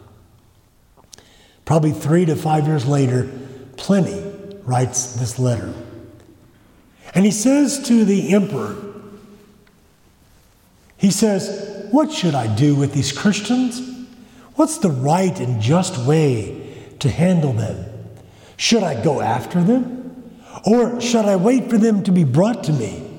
Probably 1.64 1.92
three 1.92 2.24
to 2.26 2.36
five 2.36 2.66
years 2.66 2.86
later, 2.86 3.30
Pliny 3.76 4.22
writes 4.64 5.14
this 5.14 5.38
letter. 5.38 5.74
And 7.14 7.24
he 7.24 7.30
says 7.30 7.86
to 7.88 8.04
the 8.04 8.32
emperor, 8.32 8.76
he 10.96 11.10
says, 11.10 11.75
What 11.96 12.12
should 12.12 12.34
I 12.34 12.46
do 12.54 12.74
with 12.74 12.92
these 12.92 13.10
Christians? 13.10 13.80
What's 14.56 14.76
the 14.76 14.90
right 14.90 15.40
and 15.40 15.62
just 15.62 15.96
way 15.96 16.92
to 16.98 17.08
handle 17.08 17.54
them? 17.54 17.86
Should 18.58 18.82
I 18.82 19.02
go 19.02 19.22
after 19.22 19.62
them? 19.62 20.30
Or 20.66 21.00
should 21.00 21.24
I 21.24 21.36
wait 21.36 21.70
for 21.70 21.78
them 21.78 22.02
to 22.02 22.12
be 22.12 22.22
brought 22.22 22.64
to 22.64 22.72
me? 22.74 23.18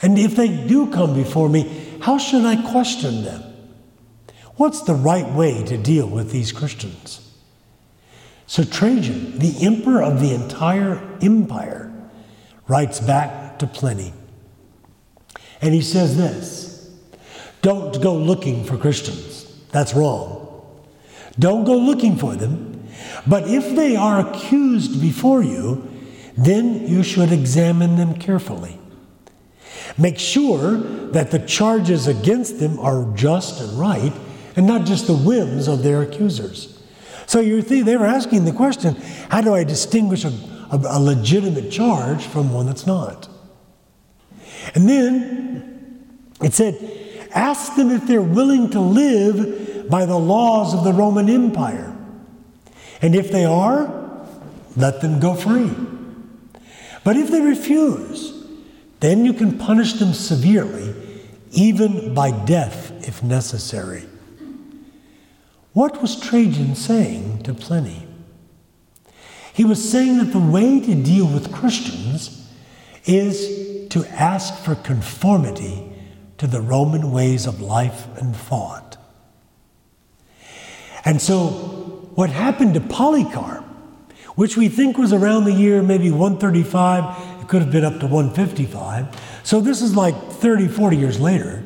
And 0.00 0.18
if 0.18 0.36
they 0.36 0.48
do 0.48 0.90
come 0.90 1.12
before 1.12 1.50
me, 1.50 1.98
how 2.00 2.16
should 2.16 2.46
I 2.46 2.56
question 2.70 3.24
them? 3.24 3.42
What's 4.54 4.80
the 4.80 4.94
right 4.94 5.30
way 5.34 5.62
to 5.64 5.76
deal 5.76 6.08
with 6.08 6.30
these 6.32 6.52
Christians? 6.52 7.30
So 8.46 8.64
Trajan, 8.64 9.38
the 9.38 9.54
emperor 9.60 10.02
of 10.02 10.22
the 10.22 10.32
entire 10.32 10.98
empire, 11.20 11.92
writes 12.68 13.00
back 13.00 13.58
to 13.58 13.66
Pliny. 13.66 14.14
And 15.60 15.74
he 15.74 15.82
says 15.82 16.16
this 16.16 16.65
Don't 17.66 18.00
go 18.00 18.14
looking 18.14 18.62
for 18.62 18.78
Christians. 18.78 19.44
That's 19.72 19.92
wrong. 19.92 20.64
Don't 21.36 21.64
go 21.64 21.76
looking 21.76 22.16
for 22.16 22.36
them. 22.36 22.88
But 23.26 23.48
if 23.48 23.74
they 23.74 23.96
are 23.96 24.20
accused 24.20 25.00
before 25.00 25.42
you, 25.42 25.90
then 26.36 26.86
you 26.86 27.02
should 27.02 27.32
examine 27.32 27.96
them 27.96 28.20
carefully. 28.20 28.78
Make 29.98 30.16
sure 30.16 30.76
that 31.10 31.32
the 31.32 31.40
charges 31.40 32.06
against 32.06 32.60
them 32.60 32.78
are 32.78 33.12
just 33.16 33.60
and 33.60 33.76
right, 33.76 34.12
and 34.54 34.64
not 34.64 34.86
just 34.86 35.08
the 35.08 35.16
whims 35.16 35.66
of 35.66 35.82
their 35.82 36.02
accusers. 36.02 36.80
So 37.26 37.40
you 37.40 37.62
see, 37.62 37.82
they 37.82 37.96
were 37.96 38.06
asking 38.06 38.44
the 38.44 38.52
question 38.52 38.94
how 39.28 39.40
do 39.40 39.54
I 39.56 39.64
distinguish 39.64 40.24
a, 40.24 40.32
a, 40.70 40.80
a 40.88 41.00
legitimate 41.00 41.72
charge 41.72 42.26
from 42.26 42.52
one 42.52 42.66
that's 42.66 42.86
not? 42.86 43.28
And 44.76 44.88
then 44.88 46.06
it 46.40 46.54
said, 46.54 47.02
ask 47.36 47.76
them 47.76 47.90
if 47.90 48.06
they're 48.06 48.22
willing 48.22 48.70
to 48.70 48.80
live 48.80 49.88
by 49.88 50.06
the 50.06 50.18
laws 50.18 50.74
of 50.74 50.82
the 50.82 50.92
Roman 50.92 51.28
Empire. 51.28 51.96
And 53.02 53.14
if 53.14 53.30
they 53.30 53.44
are, 53.44 54.26
let 54.76 55.00
them 55.00 55.20
go 55.20 55.34
free. 55.34 55.70
But 57.04 57.16
if 57.16 57.30
they 57.30 57.40
refuse, 57.40 58.32
then 59.00 59.24
you 59.24 59.32
can 59.32 59.58
punish 59.58 59.94
them 59.94 60.12
severely, 60.12 60.94
even 61.52 62.14
by 62.14 62.30
death 62.30 62.90
if 63.06 63.22
necessary. 63.22 64.04
What 65.72 66.00
was 66.00 66.18
Trajan 66.18 66.74
saying 66.74 67.42
to 67.42 67.52
Pliny? 67.52 68.08
He 69.52 69.64
was 69.64 69.90
saying 69.90 70.18
that 70.18 70.32
the 70.32 70.38
way 70.38 70.80
to 70.80 70.94
deal 70.94 71.26
with 71.26 71.52
Christians 71.52 72.50
is 73.04 73.88
to 73.90 74.04
ask 74.06 74.54
for 74.64 74.74
conformity 74.74 75.92
to 76.38 76.46
the 76.46 76.60
Roman 76.60 77.10
ways 77.10 77.46
of 77.46 77.60
life 77.60 78.06
and 78.18 78.34
thought. 78.36 78.96
And 81.04 81.20
so, 81.22 81.44
what 82.14 82.30
happened 82.30 82.74
to 82.74 82.80
Polycarp, 82.80 83.64
which 84.34 84.56
we 84.56 84.68
think 84.68 84.98
was 84.98 85.12
around 85.12 85.44
the 85.44 85.52
year 85.52 85.82
maybe 85.82 86.10
135, 86.10 87.42
it 87.42 87.48
could 87.48 87.62
have 87.62 87.70
been 87.70 87.84
up 87.84 88.00
to 88.00 88.06
155, 88.06 89.06
so 89.44 89.60
this 89.60 89.80
is 89.80 89.94
like 89.94 90.32
30, 90.32 90.68
40 90.68 90.96
years 90.96 91.20
later. 91.20 91.62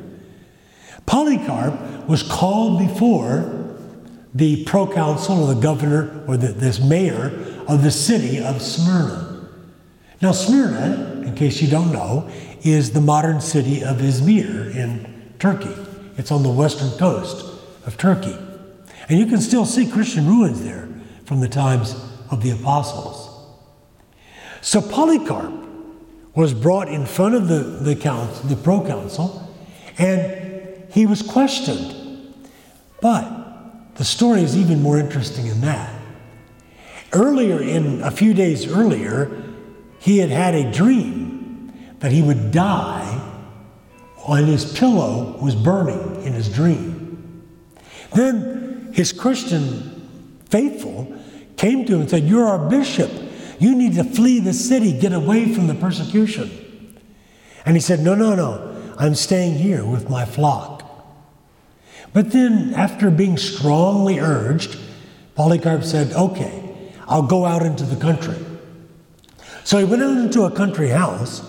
Polycarp 1.06 2.06
was 2.06 2.22
called 2.22 2.78
before 2.78 3.76
the 4.34 4.64
proconsul 4.64 5.44
or 5.44 5.54
the 5.54 5.60
governor 5.60 6.24
or 6.28 6.36
the, 6.36 6.48
this 6.48 6.78
mayor 6.78 7.26
of 7.66 7.82
the 7.82 7.90
city 7.90 8.38
of 8.38 8.60
Smyrna. 8.62 9.48
Now, 10.20 10.32
Smyrna, 10.32 11.22
in 11.26 11.34
case 11.34 11.62
you 11.62 11.68
don't 11.68 11.92
know, 11.92 12.30
is 12.62 12.92
the 12.92 13.00
modern 13.00 13.40
city 13.40 13.82
of 13.82 13.98
Izmir 13.98 14.74
in 14.74 15.32
Turkey. 15.38 15.74
It's 16.16 16.30
on 16.30 16.42
the 16.42 16.50
western 16.50 16.90
coast 16.98 17.44
of 17.86 17.96
Turkey. 17.96 18.36
And 19.08 19.18
you 19.18 19.26
can 19.26 19.40
still 19.40 19.64
see 19.64 19.90
Christian 19.90 20.26
ruins 20.26 20.62
there 20.62 20.88
from 21.24 21.40
the 21.40 21.48
times 21.48 21.94
of 22.30 22.42
the 22.42 22.50
apostles. 22.50 23.28
So 24.60 24.80
Polycarp 24.82 25.52
was 26.34 26.54
brought 26.54 26.88
in 26.88 27.06
front 27.06 27.34
of 27.34 27.48
the, 27.48 27.58
the, 27.60 27.96
council, 27.96 28.48
the 28.48 28.56
proconsul, 28.56 29.48
and 29.98 30.84
he 30.92 31.06
was 31.06 31.22
questioned. 31.22 32.34
But 33.00 33.96
the 33.96 34.04
story 34.04 34.42
is 34.42 34.56
even 34.56 34.82
more 34.82 34.98
interesting 34.98 35.48
than 35.48 35.60
that. 35.62 35.94
Earlier, 37.12 37.60
in 37.60 38.02
a 38.02 38.10
few 38.10 38.34
days 38.34 38.70
earlier, 38.70 39.42
he 39.98 40.18
had 40.18 40.30
had 40.30 40.54
a 40.54 40.70
dream 40.70 41.29
that 42.00 42.12
he 42.12 42.22
would 42.22 42.50
die 42.50 43.06
while 44.16 44.44
his 44.44 44.72
pillow 44.78 45.38
was 45.40 45.54
burning 45.54 46.24
in 46.24 46.32
his 46.32 46.48
dream. 46.52 47.46
Then 48.14 48.90
his 48.92 49.12
Christian 49.12 50.40
faithful 50.48 51.16
came 51.56 51.84
to 51.86 51.94
him 51.94 52.00
and 52.02 52.10
said, 52.10 52.24
You're 52.24 52.46
our 52.46 52.68
bishop. 52.68 53.10
You 53.58 53.76
need 53.76 53.94
to 53.94 54.04
flee 54.04 54.40
the 54.40 54.54
city, 54.54 54.98
get 54.98 55.12
away 55.12 55.54
from 55.54 55.66
the 55.66 55.74
persecution. 55.74 56.50
And 57.64 57.76
he 57.76 57.80
said, 57.80 58.00
No, 58.00 58.14
no, 58.14 58.34
no. 58.34 58.94
I'm 58.98 59.14
staying 59.14 59.54
here 59.54 59.84
with 59.84 60.10
my 60.10 60.24
flock. 60.24 60.78
But 62.12 62.32
then, 62.32 62.74
after 62.74 63.10
being 63.10 63.36
strongly 63.36 64.18
urged, 64.18 64.78
Polycarp 65.34 65.84
said, 65.84 66.12
Okay, 66.12 66.92
I'll 67.06 67.22
go 67.22 67.46
out 67.46 67.62
into 67.62 67.84
the 67.84 67.96
country. 67.96 68.36
So 69.64 69.78
he 69.78 69.84
went 69.84 70.02
out 70.02 70.16
into 70.16 70.42
a 70.42 70.50
country 70.50 70.88
house, 70.88 71.40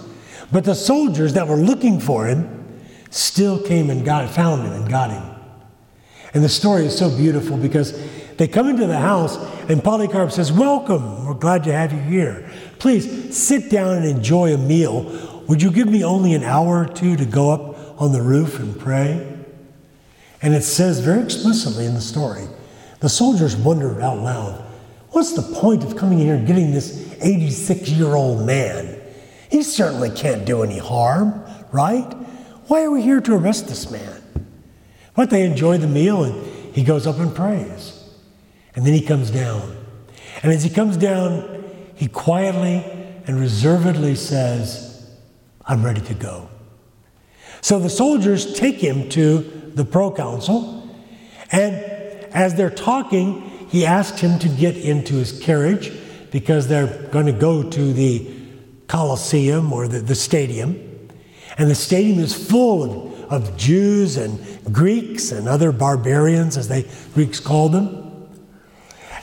but 0.52 0.64
the 0.64 0.76
soldiers 0.76 1.34
that 1.34 1.48
were 1.48 1.56
looking 1.56 2.00
for 2.00 2.26
him 2.26 2.80
still 3.10 3.62
came 3.62 3.90
and 3.90 4.06
got 4.06 4.30
found 4.30 4.64
him 4.64 4.74
and 4.74 4.90
got 4.90 5.12
him. 5.12 5.24
And 6.34 6.44
the 6.44 6.50
story 6.50 6.86
is 6.86 6.98
so 6.98 7.16
beautiful 7.16 7.58
because 7.58 7.94
they 8.38 8.48
come 8.48 8.70
into 8.70 8.88
the 8.88 8.98
house 8.98 9.38
and 9.70 9.84
Polycarp 9.84 10.32
says, 10.32 10.52
Welcome, 10.52 11.26
we're 11.26 11.34
glad 11.34 11.64
to 11.66 11.74
have 11.74 11.92
you 11.92 12.00
here. 12.00 12.50
Please 12.80 13.38
sit 13.38 13.70
down 13.70 13.98
and 13.98 14.06
enjoy 14.06 14.54
a 14.54 14.58
meal. 14.58 15.44
Would 15.48 15.62
you 15.62 15.72
give 15.72 15.88
me 15.88 16.04
only 16.04 16.34
an 16.34 16.44
hour 16.44 16.84
or 16.84 16.88
two 16.88 17.16
to 17.18 17.26
go 17.26 17.52
up 17.52 18.02
on 18.02 18.14
the 18.14 18.22
roof 18.22 18.60
and 18.60 18.80
pray? 18.80 19.28
And 20.42 20.54
it 20.54 20.64
says 20.64 21.00
very 21.00 21.22
explicitly 21.22 21.86
in 21.86 21.94
the 21.94 22.02
story 22.02 22.48
the 23.02 23.10
soldiers 23.10 23.56
wondered 23.56 24.02
out 24.02 24.20
loud, 24.20 24.64
What's 25.10 25.34
the 25.34 25.42
point 25.60 25.84
of 25.84 25.98
coming 25.98 26.20
here 26.20 26.36
and 26.36 26.48
getting 26.48 26.72
this 26.72 27.14
86 27.22 27.90
year 27.90 28.16
old 28.16 28.46
man? 28.46 28.91
He 29.52 29.64
certainly 29.64 30.10
can't 30.10 30.46
do 30.46 30.64
any 30.64 30.78
harm, 30.78 31.44
right? 31.74 32.10
Why 32.68 32.84
are 32.84 32.92
we 32.92 33.02
here 33.02 33.20
to 33.20 33.34
arrest 33.34 33.68
this 33.68 33.92
man? 33.92 34.22
But 35.14 35.30
they 35.30 35.46
enjoy 35.46 35.78
the 35.78 35.88
meal 35.88 36.24
and 36.24 36.74
he 36.74 36.86
goes 36.86 37.06
up 37.06 37.20
and 37.20 37.36
prays. 37.36 38.02
And 38.76 38.86
then 38.86 38.94
he 38.94 39.02
comes 39.02 39.30
down. 39.30 39.76
And 40.42 40.54
as 40.54 40.64
he 40.64 40.70
comes 40.70 40.96
down, 40.96 41.70
he 41.96 42.08
quietly 42.08 42.86
and 43.28 43.40
reservedly 43.40 44.16
says, 44.16 45.12
I'm 45.66 45.84
ready 45.84 46.02
to 46.02 46.14
go. 46.14 46.50
So 47.60 47.78
the 47.78 47.90
soldiers 47.90 48.54
take 48.54 48.78
him 48.78 49.10
to 49.10 49.72
the 49.76 49.86
proconsul, 49.86 50.90
and 51.52 51.76
as 52.34 52.56
they're 52.56 52.70
talking, 52.70 53.42
he 53.70 53.86
asks 53.86 54.20
him 54.20 54.40
to 54.40 54.50
get 54.50 54.78
into 54.78 55.16
his 55.16 55.40
carriage 55.42 55.92
because 56.32 56.68
they're 56.68 57.08
going 57.10 57.28
to 57.28 57.34
go 57.34 57.70
to 57.70 57.94
the 57.94 58.41
Colosseum 58.92 59.72
or 59.72 59.88
the, 59.88 60.00
the 60.00 60.16
stadium. 60.16 60.76
And 61.58 61.70
the 61.70 61.76
stadium 61.76 62.20
is 62.20 62.36
full 62.36 62.84
of, 62.84 63.32
of 63.32 63.58
Jews 63.58 64.18
and 64.18 64.38
Greeks 64.74 65.32
and 65.32 65.48
other 65.48 65.72
barbarians, 65.72 66.58
as 66.58 66.68
they 66.68 66.86
Greeks 67.14 67.40
called 67.40 67.72
them. 67.72 68.28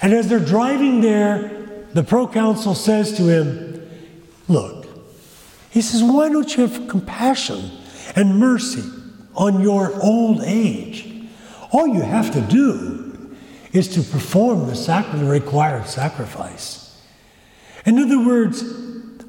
And 0.01 0.15
as 0.15 0.27
they're 0.29 0.41
driving 0.41 1.03
there, 1.03 1.85
the 1.93 2.03
proconsul 2.03 2.75
says 2.75 3.15
to 3.19 3.25
him, 3.25 3.91
Look, 4.49 4.87
he 5.69 5.83
says, 5.83 6.03
why 6.03 6.31
don't 6.31 6.57
you 6.57 6.67
have 6.67 6.89
compassion 6.89 7.71
and 8.17 8.39
mercy 8.39 8.89
on 9.35 9.61
your 9.61 9.93
old 10.03 10.41
age? 10.45 11.29
All 11.73 11.87
you 11.87 12.01
have 12.01 12.33
to 12.33 12.41
do 12.41 13.37
is 13.75 13.89
to 13.89 14.01
perform 14.01 14.67
the 14.67 14.75
sacrament, 14.75 15.29
required 15.29 15.87
sacrifice. 15.87 17.05
In 17.85 17.99
other 17.99 18.19
words, 18.19 18.63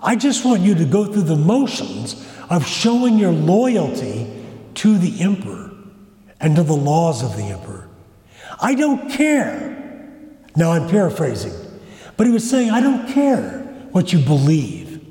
I 0.01 0.15
just 0.15 0.45
want 0.45 0.61
you 0.61 0.75
to 0.75 0.85
go 0.85 1.05
through 1.05 1.23
the 1.23 1.35
motions 1.35 2.25
of 2.49 2.65
showing 2.65 3.17
your 3.17 3.31
loyalty 3.31 4.27
to 4.75 4.97
the 4.97 5.21
emperor 5.21 5.71
and 6.39 6.55
to 6.55 6.63
the 6.63 6.75
laws 6.75 7.23
of 7.23 7.35
the 7.35 7.43
emperor. 7.43 7.89
I 8.61 8.75
don't 8.75 9.09
care. 9.11 9.77
Now 10.55 10.71
I'm 10.71 10.89
paraphrasing, 10.89 11.53
but 12.17 12.27
he 12.27 12.33
was 12.33 12.49
saying, 12.49 12.71
I 12.71 12.81
don't 12.81 13.07
care 13.13 13.59
what 13.91 14.11
you 14.13 14.19
believe. 14.19 15.05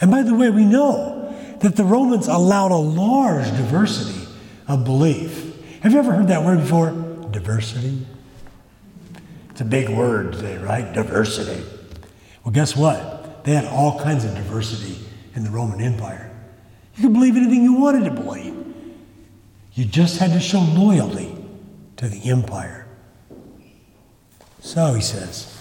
And 0.00 0.10
by 0.10 0.22
the 0.22 0.34
way, 0.34 0.50
we 0.50 0.64
know 0.64 1.34
that 1.60 1.76
the 1.76 1.84
Romans 1.84 2.26
allowed 2.28 2.72
a 2.72 2.76
large 2.76 3.46
diversity 3.50 4.26
of 4.68 4.84
belief. 4.84 5.46
Have 5.82 5.92
you 5.92 5.98
ever 5.98 6.12
heard 6.12 6.28
that 6.28 6.44
word 6.44 6.60
before? 6.60 6.90
Diversity. 7.30 8.06
It's 9.50 9.60
a 9.60 9.64
big 9.64 9.88
word 9.90 10.32
today, 10.34 10.56
right? 10.58 10.92
Diversity. 10.92 11.62
Well, 12.44 12.52
guess 12.52 12.76
what? 12.76 13.19
They 13.44 13.54
had 13.54 13.64
all 13.64 13.98
kinds 13.98 14.24
of 14.24 14.34
diversity 14.34 14.98
in 15.34 15.44
the 15.44 15.50
Roman 15.50 15.80
Empire. 15.80 16.30
You 16.96 17.04
could 17.04 17.12
believe 17.12 17.36
anything 17.36 17.62
you 17.62 17.74
wanted 17.74 18.04
to 18.04 18.10
believe. 18.10 18.56
You 19.74 19.84
just 19.84 20.18
had 20.18 20.32
to 20.32 20.40
show 20.40 20.60
loyalty 20.60 21.34
to 21.96 22.08
the 22.08 22.28
empire. 22.30 22.86
So 24.60 24.94
he 24.94 25.00
says, 25.00 25.56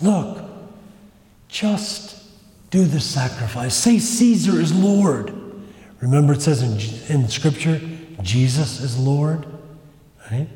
Look, 0.00 0.44
just 1.48 2.24
do 2.70 2.84
the 2.84 3.00
sacrifice. 3.00 3.74
Say 3.74 3.98
Caesar 3.98 4.60
is 4.60 4.74
Lord. 4.74 5.32
Remember, 6.00 6.32
it 6.32 6.42
says 6.42 6.62
in, 6.62 7.14
in 7.14 7.28
Scripture, 7.28 7.80
Jesus 8.22 8.80
is 8.80 8.98
Lord. 8.98 9.46
Right? 10.30 10.48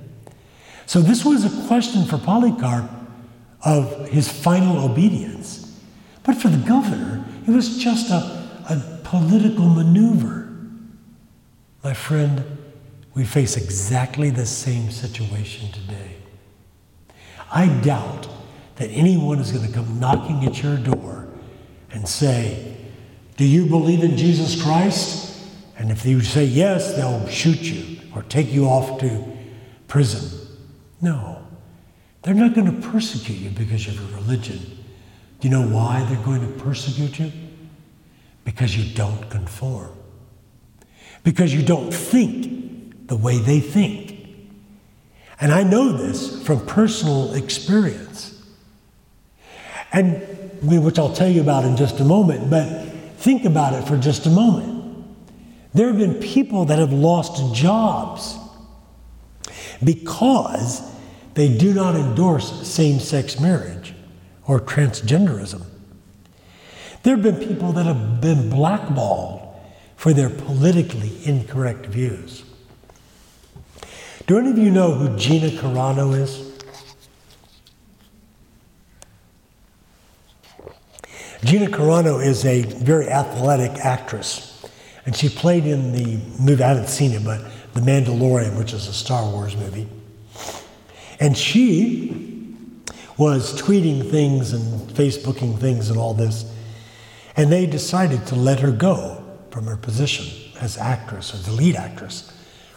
So 0.87 1.01
this 1.01 1.25
was 1.25 1.45
a 1.45 1.67
question 1.69 2.05
for 2.05 2.19
Polycarp 2.19 2.91
of 3.65 4.09
his 4.09 4.29
final 4.29 4.85
obedience. 4.85 5.56
But 6.27 6.35
for 6.35 6.49
the 6.49 6.67
governor, 6.67 7.25
it 7.47 7.51
was 7.53 7.79
just 7.79 8.11
a, 8.11 8.17
a 8.69 9.01
political 9.05 9.69
maneuver. 9.69 10.53
My 11.85 11.95
friend, 11.95 12.45
we 13.15 13.25
face 13.25 13.57
exactly 13.57 14.31
the 14.31 14.45
same 14.45 14.91
situation 14.91 15.71
today. 15.71 16.17
I 17.53 17.69
doubt 17.69 18.29
that 18.75 18.89
anyone 18.89 19.39
is 19.39 19.53
going 19.53 19.69
to 19.69 19.73
come 19.73 20.01
knocking 20.01 20.45
at 20.45 20.61
your 20.65 20.77
door 20.77 21.29
and 21.93 22.09
say, 22.09 22.77
Do 23.37 23.45
you 23.45 23.67
believe 23.67 24.03
in 24.03 24.17
Jesus 24.17 24.61
Christ? 24.61 25.47
And 25.79 25.93
if 25.93 26.05
you 26.05 26.23
say 26.23 26.45
yes, 26.45 26.97
they'll 26.97 27.29
shoot 27.29 27.61
you 27.61 28.01
or 28.17 28.25
take 28.25 28.53
you 28.53 28.65
off 28.65 28.99
to 28.99 29.25
prison. 29.87 30.29
No, 31.01 31.47
they're 32.23 32.35
not 32.35 32.55
going 32.55 32.81
to 32.81 32.89
persecute 32.89 33.39
you 33.39 33.51
because 33.51 33.87
of 33.87 33.95
your 33.95 34.19
religion. 34.19 34.76
Do 35.41 35.49
you 35.49 35.55
know 35.55 35.67
why 35.67 36.05
they're 36.09 36.25
going 36.25 36.41
to 36.41 36.65
persecute 36.65 37.19
you? 37.19 37.33
Because 38.45 38.77
you 38.77 38.95
don't 38.95 39.29
conform. 39.29 39.91
Because 41.25 41.53
you 41.53 41.63
don't 41.63 41.93
think 41.93 43.09
the 43.09 43.17
way 43.17 43.39
they 43.39 43.61
think. 43.61 44.29
And 45.41 45.53
I 45.53 45.63
know 45.63 45.93
this 45.93 46.43
from 46.47 46.65
personal 46.65 47.35
experience. 47.35 48.33
And 49.93 50.23
which 50.63 50.99
I'll 50.99 51.13
tell 51.13 51.29
you 51.29 51.43
about 51.43 51.65
in 51.65 51.77
just 51.77 52.01
a 52.01 52.05
moment, 52.05 52.49
but 52.49 52.67
think 53.19 53.45
about 53.45 53.75
it 53.75 53.87
for 53.87 53.99
just 53.99 54.27
a 54.27 54.31
moment. 54.31 55.05
There 55.75 55.89
have 55.89 55.99
been 55.99 56.15
people 56.15 56.65
that 56.67 56.79
have 56.79 56.93
lost 56.93 57.55
jobs 57.55 58.39
because 59.85 60.91
they 61.35 61.55
do 61.55 61.75
not 61.75 61.95
endorse 61.95 62.67
same 62.67 62.99
sex 62.99 63.39
marriage 63.39 63.93
or 64.47 64.61
transgenderism. 64.61 65.65
There 67.03 67.17
have 67.17 67.23
been 67.23 67.49
people 67.49 67.73
that 67.73 67.87
have 67.87 68.21
been 68.21 68.51
blackballed 68.51 69.43
for 69.97 70.13
their 70.13 70.31
politically 70.31 71.13
incorrect 71.25 71.87
views. 71.87 72.45
Do 74.27 74.39
any 74.39 74.51
of 74.51 74.59
you 74.59 74.71
know 74.71 74.93
who 74.93 75.17
Gina 75.17 75.49
Carano 75.51 76.19
is? 76.21 76.53
Gina 81.45 81.67
Carano 81.67 82.25
is 82.25 82.45
a 82.45 82.63
very 82.63 83.09
athletic 83.09 83.71
actress, 83.85 84.65
and 85.05 85.15
she 85.15 85.29
played 85.29 85.65
in 85.65 85.93
the 85.93 86.19
movie, 86.41 86.65
I 86.65 86.69
haven't 86.69 86.89
seen 86.89 87.13
it, 87.13 87.25
but 87.25 87.41
The 87.75 87.81
Mandalorian, 87.83 88.59
which 88.59 88.73
is 88.73 88.89
a 88.89 88.93
Star 88.93 89.31
Wars 89.31 89.57
movie. 89.57 89.87
And 91.21 91.37
she 91.37 92.36
was 93.17 93.61
tweeting 93.61 94.11
things 94.11 94.53
and 94.53 94.91
Facebooking 94.91 95.59
things 95.59 95.89
and 95.91 95.99
all 95.99 96.15
this. 96.15 96.53
And 97.37 97.51
they 97.51 97.67
decided 97.67 98.27
to 98.29 98.35
let 98.35 98.61
her 98.61 98.73
go 98.73 99.23
from 99.51 99.67
her 99.67 99.77
position 99.77 100.27
as 100.61 100.77
actress 100.79 101.35
or 101.35 101.39
the 101.39 101.57
lead 101.57 101.77
actress 101.77 102.33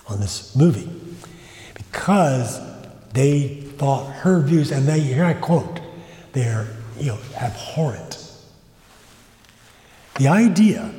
on 0.08 0.20
this 0.20 0.56
movie 0.56 0.90
because 1.74 2.60
they 3.14 3.62
thought 3.78 4.12
her 4.12 4.42
views, 4.42 4.72
and 4.72 4.88
they, 4.88 5.00
here 5.00 5.26
I 5.26 5.34
quote, 5.34 5.80
they're 6.34 6.68
you 7.00 7.08
know, 7.08 7.18
abhorrent. 7.36 8.18
The 10.16 10.28
idea 10.28 10.92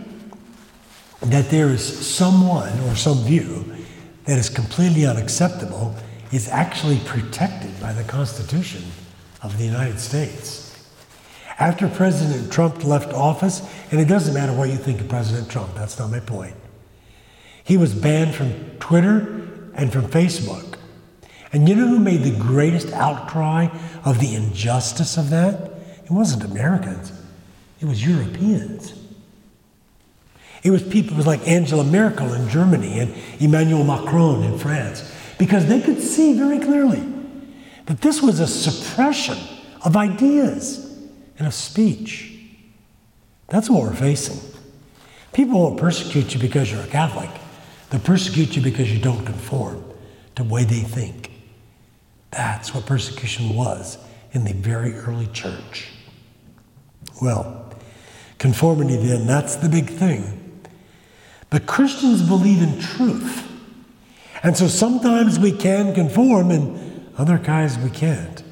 that 1.20 1.50
there 1.50 1.68
is 1.68 2.06
someone 2.06 2.78
or 2.80 2.96
some 2.96 3.22
view 3.24 3.76
that 4.24 4.38
is 4.38 4.48
completely 4.48 5.06
unacceptable 5.06 5.94
is 6.32 6.48
actually 6.48 6.98
protected 7.04 7.78
by 7.80 7.92
the 7.92 8.04
Constitution 8.04 8.82
of 9.42 9.58
the 9.58 9.64
United 9.64 9.98
States. 9.98 10.66
After 11.58 11.88
President 11.88 12.50
Trump 12.50 12.84
left 12.84 13.12
office, 13.12 13.62
and 13.90 14.00
it 14.00 14.06
doesn't 14.06 14.32
matter 14.32 14.52
what 14.52 14.70
you 14.70 14.76
think 14.76 15.00
of 15.00 15.08
President 15.08 15.50
Trump, 15.50 15.74
that's 15.74 15.98
not 15.98 16.10
my 16.10 16.20
point, 16.20 16.56
he 17.62 17.76
was 17.76 17.94
banned 17.94 18.34
from 18.34 18.52
Twitter 18.78 19.70
and 19.74 19.92
from 19.92 20.06
Facebook. 20.06 20.76
And 21.52 21.68
you 21.68 21.74
know 21.74 21.86
who 21.86 21.98
made 21.98 22.22
the 22.22 22.36
greatest 22.38 22.92
outcry 22.92 23.68
of 24.04 24.20
the 24.20 24.34
injustice 24.34 25.16
of 25.16 25.30
that? 25.30 25.72
It 26.04 26.10
wasn't 26.10 26.44
Americans, 26.44 27.12
it 27.80 27.86
was 27.86 28.04
Europeans. 28.06 28.94
It 30.62 30.70
was 30.70 30.82
people, 30.82 31.14
it 31.14 31.16
was 31.16 31.26
like 31.26 31.46
Angela 31.48 31.84
Merkel 31.84 32.34
in 32.34 32.46
Germany 32.50 33.00
and 33.00 33.14
Emmanuel 33.38 33.82
Macron 33.82 34.42
in 34.42 34.58
France, 34.58 35.10
because 35.38 35.66
they 35.66 35.80
could 35.80 36.02
see 36.02 36.34
very 36.34 36.58
clearly 36.58 37.09
that 37.90 38.02
this 38.02 38.22
was 38.22 38.38
a 38.38 38.46
suppression 38.46 39.36
of 39.84 39.96
ideas 39.96 40.96
and 41.38 41.48
of 41.48 41.52
speech. 41.52 42.38
That's 43.48 43.68
what 43.68 43.82
we're 43.82 43.96
facing. 43.96 44.38
People 45.32 45.58
won't 45.58 45.76
persecute 45.76 46.32
you 46.32 46.38
because 46.38 46.70
you're 46.70 46.82
a 46.82 46.86
Catholic. 46.86 47.30
They'll 47.90 48.00
persecute 48.00 48.54
you 48.54 48.62
because 48.62 48.92
you 48.92 49.00
don't 49.00 49.24
conform 49.24 49.82
to 50.36 50.44
the 50.44 50.48
way 50.48 50.62
they 50.62 50.82
think. 50.82 51.32
That's 52.30 52.72
what 52.72 52.86
persecution 52.86 53.56
was 53.56 53.98
in 54.30 54.44
the 54.44 54.52
very 54.52 54.94
early 54.94 55.26
church. 55.32 55.88
Well, 57.20 57.74
conformity 58.38 58.98
then, 58.98 59.26
that's 59.26 59.56
the 59.56 59.68
big 59.68 59.90
thing. 59.90 60.62
But 61.50 61.66
Christians 61.66 62.22
believe 62.22 62.62
in 62.62 62.78
truth. 62.78 63.50
And 64.44 64.56
so 64.56 64.68
sometimes 64.68 65.40
we 65.40 65.50
can 65.50 65.92
conform 65.92 66.52
and 66.52 66.89
other 67.18 67.38
times 67.38 67.78
we 67.78 67.90
can't. 67.90 68.42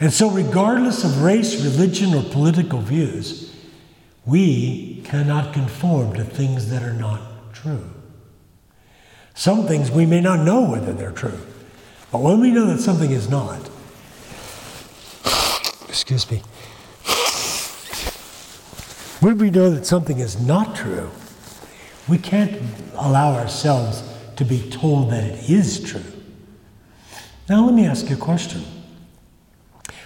And 0.00 0.12
so, 0.12 0.30
regardless 0.30 1.04
of 1.04 1.22
race, 1.22 1.62
religion, 1.64 2.14
or 2.14 2.22
political 2.22 2.80
views, 2.80 3.54
we 4.24 5.00
cannot 5.04 5.52
conform 5.52 6.14
to 6.14 6.24
things 6.24 6.70
that 6.70 6.82
are 6.82 6.92
not 6.92 7.20
true. 7.52 7.90
Some 9.34 9.66
things 9.66 9.90
we 9.90 10.06
may 10.06 10.20
not 10.20 10.44
know 10.44 10.70
whether 10.70 10.92
they're 10.92 11.12
true. 11.12 11.38
But 12.12 12.20
when 12.20 12.40
we 12.40 12.50
know 12.50 12.66
that 12.66 12.80
something 12.80 13.10
is 13.10 13.28
not, 13.28 13.68
excuse 15.88 16.30
me, 16.30 16.42
when 19.20 19.38
we 19.38 19.50
know 19.50 19.70
that 19.70 19.84
something 19.84 20.18
is 20.18 20.40
not 20.40 20.76
true, 20.76 21.10
we 22.08 22.18
can't 22.18 22.60
allow 22.94 23.34
ourselves 23.34 24.02
to 24.36 24.44
be 24.44 24.70
told 24.70 25.10
that 25.10 25.24
it 25.24 25.50
is 25.50 25.82
true. 25.82 26.17
Now, 27.48 27.64
let 27.64 27.74
me 27.74 27.86
ask 27.86 28.10
you 28.10 28.16
a 28.16 28.18
question. 28.18 28.62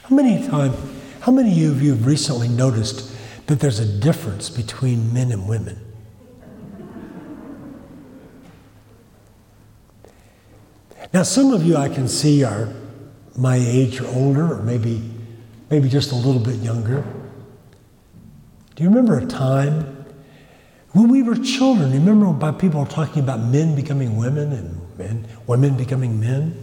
How 0.05 0.15
many 0.15 0.47
times, 0.47 0.77
how 1.23 1.33
many 1.33 1.65
of 1.65 1.83
you 1.83 1.91
have 1.91 2.07
recently 2.07 2.47
noticed 2.47 3.13
that 3.49 3.59
there's 3.59 3.81
a 3.81 3.99
difference 4.01 4.49
between 4.49 5.13
men 5.13 5.33
and 5.33 5.49
women? 5.49 5.81
Now, 11.13 11.25
some 11.25 11.53
of 11.53 11.65
you 11.65 11.77
I 11.77 11.89
can 11.89 12.07
see 12.07 12.45
are 12.45 12.69
my 13.37 13.57
age 13.57 14.01
or 14.01 14.07
older, 14.07 14.55
or 14.55 14.63
maybe, 14.63 15.03
maybe 15.69 15.89
just 15.89 16.13
a 16.13 16.15
little 16.15 16.41
bit 16.41 16.57
younger. 16.61 17.05
Do 18.77 18.85
you 18.85 18.89
remember 18.89 19.19
a 19.19 19.27
time 19.27 20.07
when 20.93 21.09
we 21.09 21.25
were 21.25 21.35
children? 21.37 21.91
Remember 21.91 22.27
about 22.27 22.61
people 22.61 22.87
talking 22.87 23.21
about 23.21 23.41
men 23.41 23.75
becoming 23.75 24.17
women 24.17 24.53
and 24.53 24.97
men, 24.97 25.27
women 25.49 25.77
becoming 25.77 26.21
men? 26.21 26.62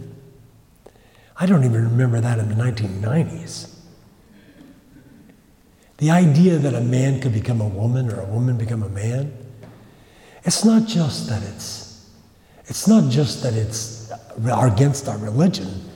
I 1.40 1.46
don't 1.46 1.64
even 1.64 1.84
remember 1.84 2.20
that 2.20 2.38
in 2.38 2.50
the 2.50 2.54
1990s. 2.54 3.74
The 5.96 6.10
idea 6.10 6.58
that 6.58 6.74
a 6.74 6.82
man 6.82 7.20
could 7.22 7.32
become 7.32 7.62
a 7.62 7.66
woman 7.66 8.10
or 8.12 8.20
a 8.20 8.26
woman 8.26 8.58
become 8.58 8.82
a 8.82 8.90
man, 8.90 9.32
it's 10.44 10.64
not 10.66 10.86
just 10.86 11.28
that 11.30 11.42
it's 11.42 12.10
it's 12.66 12.86
not 12.86 13.10
just 13.10 13.42
that 13.42 13.54
it's 13.54 14.12
uh, 14.12 14.70
against 14.72 15.08
our 15.08 15.18
religion, 15.18 15.90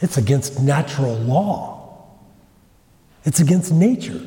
it's 0.00 0.18
against 0.18 0.60
natural 0.60 1.14
law. 1.14 2.06
It's 3.24 3.40
against 3.40 3.72
nature. 3.72 4.20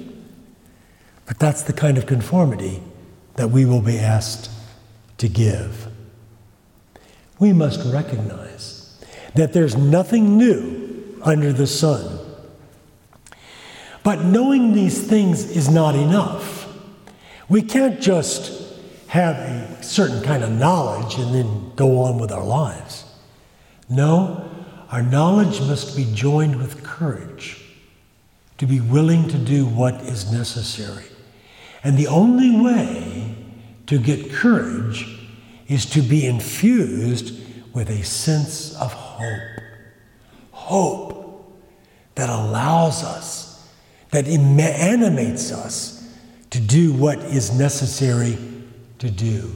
But 1.25 1.39
that's 1.39 1.63
the 1.63 1.73
kind 1.73 1.97
of 1.97 2.06
conformity 2.06 2.82
that 3.36 3.49
we 3.49 3.65
will 3.65 3.82
be 3.82 3.97
asked 3.97 4.49
to 5.19 5.30
give. 5.30 5.88
We 7.39 7.54
must 7.54 7.86
recognize 7.93 8.75
that 9.36 9.54
there's 9.54 9.76
nothing 9.76 10.38
new 10.38 11.19
under 11.21 11.52
the 11.52 11.67
sun. 11.67 12.19
But 14.04 14.24
knowing 14.24 14.74
these 14.74 15.06
things 15.06 15.50
is 15.50 15.69
not 15.69 15.95
enough. 15.95 16.71
We 17.50 17.62
can't 17.62 18.00
just 18.00 18.63
have 19.08 19.36
a 19.36 19.84
certain 19.84 20.21
kind 20.24 20.43
of 20.43 20.52
knowledge 20.52 21.15
and 21.15 21.34
then 21.34 21.71
go 21.76 22.04
on 22.04 22.19
with 22.19 22.32
our 22.32 22.43
lives. 22.43 23.04
No, 23.89 24.50
our 24.91 25.02
knowledge 25.02 25.60
must 25.62 25.95
be 25.95 26.06
joined 26.13 26.58
with 26.58 26.84
courage 26.84 27.62
to 28.58 28.65
be 28.65 28.80
willing 28.80 29.28
to 29.30 29.38
do 29.38 29.65
what 29.65 29.95
is 30.02 30.32
necessary. 30.32 31.06
And 31.84 31.98
the 31.98 32.08
only 32.08 32.60
way 32.62 33.36
to 33.88 33.98
get 34.00 34.32
courage 34.32 35.19
is 35.67 35.86
to 35.88 36.02
be 36.02 36.26
infused 36.26 37.44
with 37.76 37.90
a 37.90 38.04
sense 38.04 38.74
of 38.76 38.92
hope. 38.94 39.62
Hope 40.52 41.62
that 42.16 42.30
allows 42.30 43.04
us, 43.04 43.70
that 44.12 44.26
animates 44.26 45.52
us 45.52 46.10
to 46.50 46.60
do 46.60 46.94
what 46.94 47.20
is 47.20 47.54
necessary 47.60 48.38
to 49.00 49.12
do. 49.12 49.52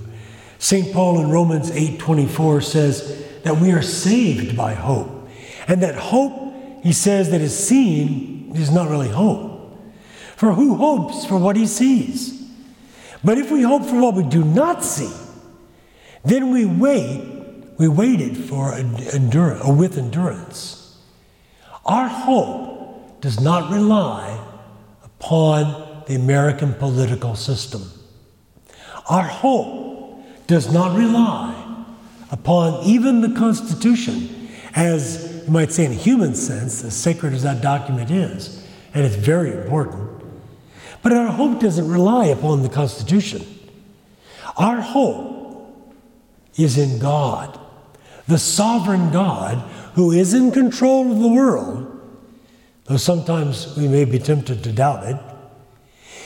St. 0.60 0.94
Paul 0.94 1.22
in 1.22 1.32
Romans 1.32 1.72
8:24 1.72 2.62
says 2.62 3.24
that 3.44 3.58
we 3.58 3.72
are 3.72 3.82
saved 3.82 4.58
by 4.58 4.74
hope. 4.74 5.30
And 5.70 5.82
that 5.82 5.96
hope, 5.96 6.84
he 6.84 6.92
says, 6.92 7.30
that 7.30 7.40
is 7.40 7.58
seen 7.58 8.52
is 8.56 8.70
not 8.70 8.90
really 8.90 9.08
hope. 9.08 9.78
For 10.36 10.54
who 10.54 10.76
hopes 10.76 11.26
for 11.26 11.38
what 11.38 11.56
he 11.56 11.66
sees? 11.68 12.44
But 13.24 13.38
if 13.38 13.52
we 13.52 13.62
hope 13.62 13.86
for 13.86 14.02
what 14.02 14.16
we 14.16 14.24
do 14.24 14.44
not 14.44 14.84
see, 14.84 15.12
then 16.26 16.52
we 16.52 16.66
wait, 16.66 17.39
we 17.80 17.88
waited 17.88 18.38
for 18.38 18.74
endurance, 18.76 19.62
or 19.62 19.72
uh, 19.72 19.76
with 19.76 19.98
endurance. 19.98 20.98
Our 21.86 22.10
hope 22.10 23.22
does 23.22 23.40
not 23.40 23.72
rely 23.72 24.38
upon 25.04 26.04
the 26.06 26.16
American 26.16 26.74
political 26.74 27.36
system. 27.36 27.90
Our 29.10 29.24
hope 29.24 30.24
does 30.46 30.72
not 30.74 30.98
rely 30.98 31.56
upon 32.30 32.84
even 32.84 33.22
the 33.22 33.30
Constitution, 33.40 34.50
as 34.76 35.44
you 35.46 35.52
might 35.52 35.72
say 35.72 35.86
in 35.86 35.94
a 35.94 35.96
human 35.96 36.36
sense, 36.36 36.84
as 36.84 36.96
sacred 36.96 37.34
as 37.34 37.44
that 37.44 37.62
document 37.62 38.12
is, 38.12 38.68
and 38.94 39.06
it's 39.06 39.16
very 39.16 39.54
important. 39.54 40.22
But 41.02 41.14
our 41.14 41.28
hope 41.28 41.62
doesn't 41.62 41.90
rely 41.90 42.26
upon 42.26 42.62
the 42.62 42.70
Constitution. 42.70 43.46
Our 44.58 44.82
hope 44.82 45.96
is 46.58 46.78
in 46.78 47.00
God, 47.00 47.58
the 48.30 48.38
sovereign 48.38 49.12
God 49.12 49.58
who 49.96 50.12
is 50.12 50.34
in 50.34 50.52
control 50.52 51.12
of 51.12 51.20
the 51.20 51.28
world, 51.28 51.86
though 52.86 52.98
sometimes 52.98 53.76
we 53.76 53.88
may 53.88 54.06
be 54.06 54.20
tempted 54.20 54.64
to 54.64 54.72
doubt 54.72 55.04
it. 55.04 55.18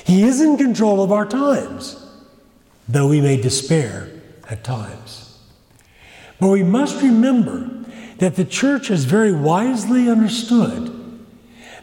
He 0.06 0.24
is 0.24 0.42
in 0.42 0.58
control 0.58 1.02
of 1.02 1.12
our 1.12 1.26
times 1.26 2.04
though 2.88 3.08
we 3.08 3.22
may 3.22 3.38
despair 3.38 4.10
at 4.50 4.64
times. 4.64 5.40
But 6.40 6.50
we 6.50 6.64
must 6.64 7.02
remember 7.02 7.70
that 8.18 8.36
the 8.36 8.46
church 8.46 8.90
has 8.90 9.06
very 9.06 9.32
wisely 9.32 10.10
understood 10.10 11.00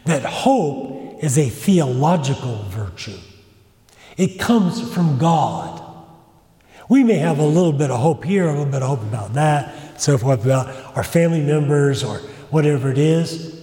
that 0.05 0.23
hope 0.23 1.23
is 1.23 1.37
a 1.37 1.49
theological 1.49 2.63
virtue. 2.69 3.17
It 4.17 4.39
comes 4.39 4.93
from 4.93 5.17
God. 5.17 5.79
We 6.89 7.03
may 7.03 7.17
have 7.17 7.39
a 7.39 7.45
little 7.45 7.73
bit 7.73 7.89
of 7.89 7.99
hope 7.99 8.23
here, 8.23 8.47
a 8.47 8.51
little 8.51 8.65
bit 8.65 8.81
of 8.81 8.89
hope 8.89 9.01
about 9.01 9.33
that, 9.33 9.90
so 10.01 10.17
forth, 10.17 10.43
about 10.43 10.67
our 10.97 11.03
family 11.03 11.41
members 11.41 12.03
or 12.03 12.17
whatever 12.49 12.89
it 12.91 12.97
is. 12.97 13.61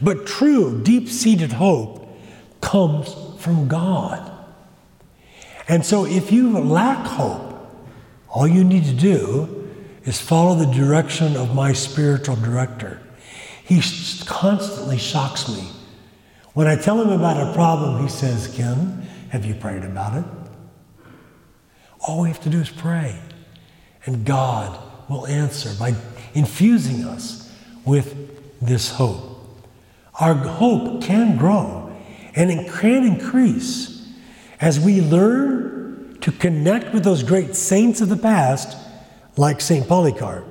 But 0.00 0.26
true, 0.26 0.80
deep 0.82 1.08
seated 1.08 1.52
hope 1.52 2.08
comes 2.60 3.14
from 3.38 3.66
God. 3.68 4.30
And 5.68 5.84
so 5.84 6.04
if 6.04 6.30
you 6.30 6.58
lack 6.58 7.06
hope, 7.06 7.52
all 8.28 8.46
you 8.46 8.64
need 8.64 8.84
to 8.84 8.94
do 8.94 9.70
is 10.04 10.20
follow 10.20 10.54
the 10.54 10.72
direction 10.72 11.36
of 11.36 11.54
my 11.54 11.72
spiritual 11.72 12.36
director. 12.36 13.00
He 13.64 13.80
constantly 14.26 14.98
shocks 14.98 15.48
me. 15.48 15.68
When 16.52 16.66
I 16.66 16.76
tell 16.76 17.00
him 17.00 17.10
about 17.10 17.48
a 17.48 17.52
problem, 17.54 18.02
he 18.02 18.08
says, 18.08 18.54
Ken, 18.54 19.08
have 19.30 19.44
you 19.44 19.54
prayed 19.54 19.82
about 19.82 20.18
it? 20.18 20.24
All 22.06 22.20
we 22.20 22.28
have 22.28 22.42
to 22.42 22.50
do 22.50 22.60
is 22.60 22.68
pray, 22.68 23.18
and 24.04 24.24
God 24.26 24.78
will 25.08 25.26
answer 25.26 25.70
by 25.78 25.94
infusing 26.34 27.04
us 27.04 27.52
with 27.84 28.16
this 28.60 28.90
hope. 28.90 29.40
Our 30.20 30.34
hope 30.34 31.02
can 31.02 31.36
grow 31.36 31.94
and 32.34 32.50
it 32.50 32.72
can 32.72 33.04
increase 33.04 34.12
as 34.60 34.80
we 34.80 35.00
learn 35.00 36.18
to 36.20 36.32
connect 36.32 36.94
with 36.94 37.04
those 37.04 37.22
great 37.22 37.54
saints 37.54 38.00
of 38.00 38.08
the 38.08 38.16
past, 38.16 38.76
like 39.36 39.60
St. 39.60 39.86
Polycarp. 39.86 40.46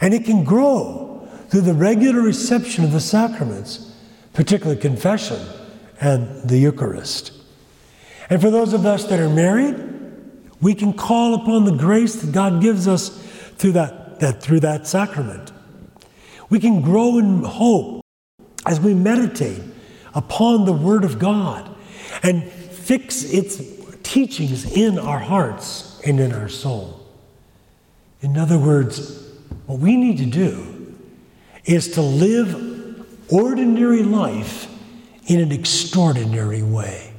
And 0.00 0.12
it 0.12 0.24
can 0.24 0.44
grow 0.44 1.28
through 1.48 1.62
the 1.62 1.74
regular 1.74 2.20
reception 2.20 2.84
of 2.84 2.92
the 2.92 3.00
sacraments, 3.00 3.92
particularly 4.32 4.80
confession 4.80 5.40
and 6.00 6.48
the 6.48 6.58
Eucharist. 6.58 7.32
And 8.28 8.40
for 8.40 8.50
those 8.50 8.72
of 8.72 8.86
us 8.86 9.04
that 9.06 9.18
are 9.18 9.28
married, 9.28 9.76
we 10.60 10.74
can 10.74 10.92
call 10.92 11.34
upon 11.34 11.64
the 11.64 11.72
grace 11.72 12.16
that 12.16 12.32
God 12.32 12.60
gives 12.60 12.86
us 12.86 13.26
through 13.60 13.72
that, 13.72 14.20
that, 14.20 14.42
through 14.42 14.60
that 14.60 14.86
sacrament. 14.86 15.52
We 16.48 16.58
can 16.58 16.80
grow 16.80 17.18
in 17.18 17.44
hope 17.44 18.02
as 18.66 18.80
we 18.80 18.94
meditate 18.94 19.60
upon 20.14 20.64
the 20.64 20.72
Word 20.72 21.04
of 21.04 21.18
God 21.18 21.68
and 22.22 22.42
fix 22.50 23.22
its 23.22 23.60
teachings 24.02 24.72
in 24.72 24.98
our 24.98 25.18
hearts 25.18 26.00
and 26.06 26.18
in 26.18 26.32
our 26.32 26.48
soul. 26.48 27.06
In 28.22 28.38
other 28.38 28.58
words, 28.58 29.28
what 29.66 29.78
we 29.78 29.94
need 29.94 30.16
to 30.18 30.26
do 30.26 30.96
is 31.66 31.92
to 31.92 32.00
live 32.00 33.04
ordinary 33.30 34.02
life 34.02 34.74
in 35.26 35.38
an 35.38 35.52
extraordinary 35.52 36.62
way. 36.62 37.12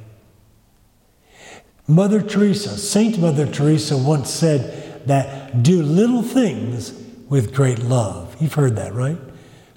Mother 1.86 2.20
Teresa, 2.20 2.76
Saint 2.76 3.20
Mother 3.20 3.46
Teresa, 3.46 3.96
once 3.96 4.28
said 4.28 4.81
that 5.06 5.62
do 5.62 5.82
little 5.82 6.22
things 6.22 6.92
with 7.28 7.54
great 7.54 7.78
love. 7.78 8.36
You've 8.40 8.54
heard 8.54 8.76
that, 8.76 8.92
right? 8.92 9.18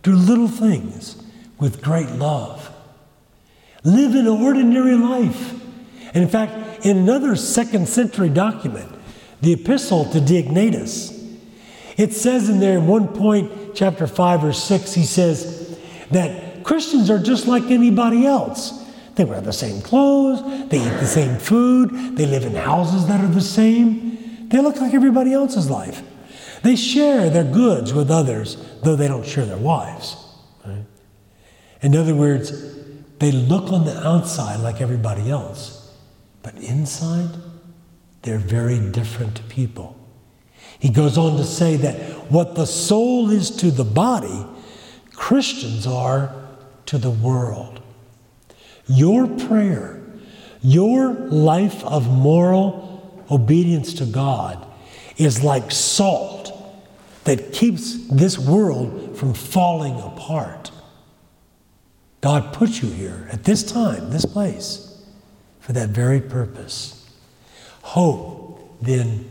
Do 0.04 0.14
little 0.14 0.48
things 0.48 1.22
with 1.60 1.82
great 1.82 2.10
love. 2.12 2.72
Live 3.84 4.16
an 4.16 4.28
ordinary 4.28 4.96
life. 4.96 5.54
And 6.14 6.24
in 6.24 6.30
fact, 6.30 6.86
in 6.86 6.98
another 6.98 7.36
second 7.36 7.88
century 7.88 8.30
document, 8.30 8.92
the 9.42 9.54
Epistle 9.54 10.06
to 10.12 10.20
Diognetus, 10.20 11.14
it 11.98 12.14
says 12.14 12.50
in 12.50 12.60
there, 12.60 12.78
in 12.78 12.88
one 12.88 13.08
point, 13.08 13.74
chapter 13.74 14.08
5 14.08 14.44
or 14.44 14.54
6, 14.54 14.94
he 14.94 15.04
says 15.04 15.80
that 16.12 16.64
Christians 16.64 17.10
are 17.10 17.20
just 17.20 17.48
like 17.48 17.64
anybody 17.66 18.26
else. 18.26 18.84
They 19.16 19.24
wear 19.24 19.40
the 19.40 19.54
same 19.54 19.82
clothes, 19.82 20.42
they 20.70 20.80
eat 20.80 21.00
the 21.00 21.06
same 21.06 21.38
food, 21.38 22.18
they 22.18 22.26
live 22.26 22.44
in 22.44 22.56
houses 22.56 23.08
that 23.08 23.24
are 23.24 23.28
the 23.28 23.40
same. 23.40 24.15
They 24.56 24.62
look 24.62 24.78
like 24.78 24.94
everybody 24.94 25.34
else's 25.34 25.70
life. 25.70 26.02
They 26.64 26.78
share 26.78 27.30
their 27.30 27.44
goods 27.44 27.94
with 27.94 28.10
others, 28.10 28.56
though 28.84 28.96
they 28.96 29.10
don't 29.10 29.26
share 29.26 29.46
their 29.46 29.58
wives. 29.58 30.16
Right? 30.66 30.86
In 31.82 31.94
other 31.94 32.16
words, 32.16 32.54
they 33.20 33.34
look 33.34 33.74
on 33.74 33.84
the 33.84 34.08
outside 34.08 34.62
like 34.62 34.80
everybody 34.80 35.30
else, 35.30 35.94
but 36.42 36.56
inside, 36.56 37.32
they're 38.22 38.38
very 38.38 38.80
different 38.92 39.46
people. 39.50 40.00
He 40.80 40.88
goes 40.88 41.18
on 41.18 41.36
to 41.36 41.44
say 41.44 41.76
that 41.76 42.32
what 42.32 42.56
the 42.56 42.66
soul 42.66 43.32
is 43.32 43.52
to 43.58 43.72
the 43.72 43.84
body, 43.84 44.46
Christians 45.16 45.86
are 45.86 46.34
to 46.86 46.98
the 46.98 47.12
world. 47.12 47.82
Your 48.88 49.28
prayer, 49.28 50.02
your 50.62 51.12
life 51.14 51.84
of 51.84 52.10
moral 52.10 52.85
obedience 53.30 53.94
to 53.96 54.06
God 54.06 54.66
is 55.18 55.44
like 55.44 55.72
salt 55.72 56.52
that 57.24 57.54
keeps 57.54 58.08
this 58.08 58.38
world 58.38 59.18
from 59.18 59.34
falling 59.34 60.00
apart. 60.00 60.72
God 62.22 62.54
put 62.54 62.82
you 62.82 62.90
here 62.90 63.28
at 63.32 63.44
this 63.44 63.64
time, 63.64 64.10
this 64.10 64.26
place, 64.26 65.04
for 65.60 65.74
that 65.74 65.90
very 65.90 66.22
purpose. 66.22 67.10
Hope, 67.82 68.78
then, 68.82 69.30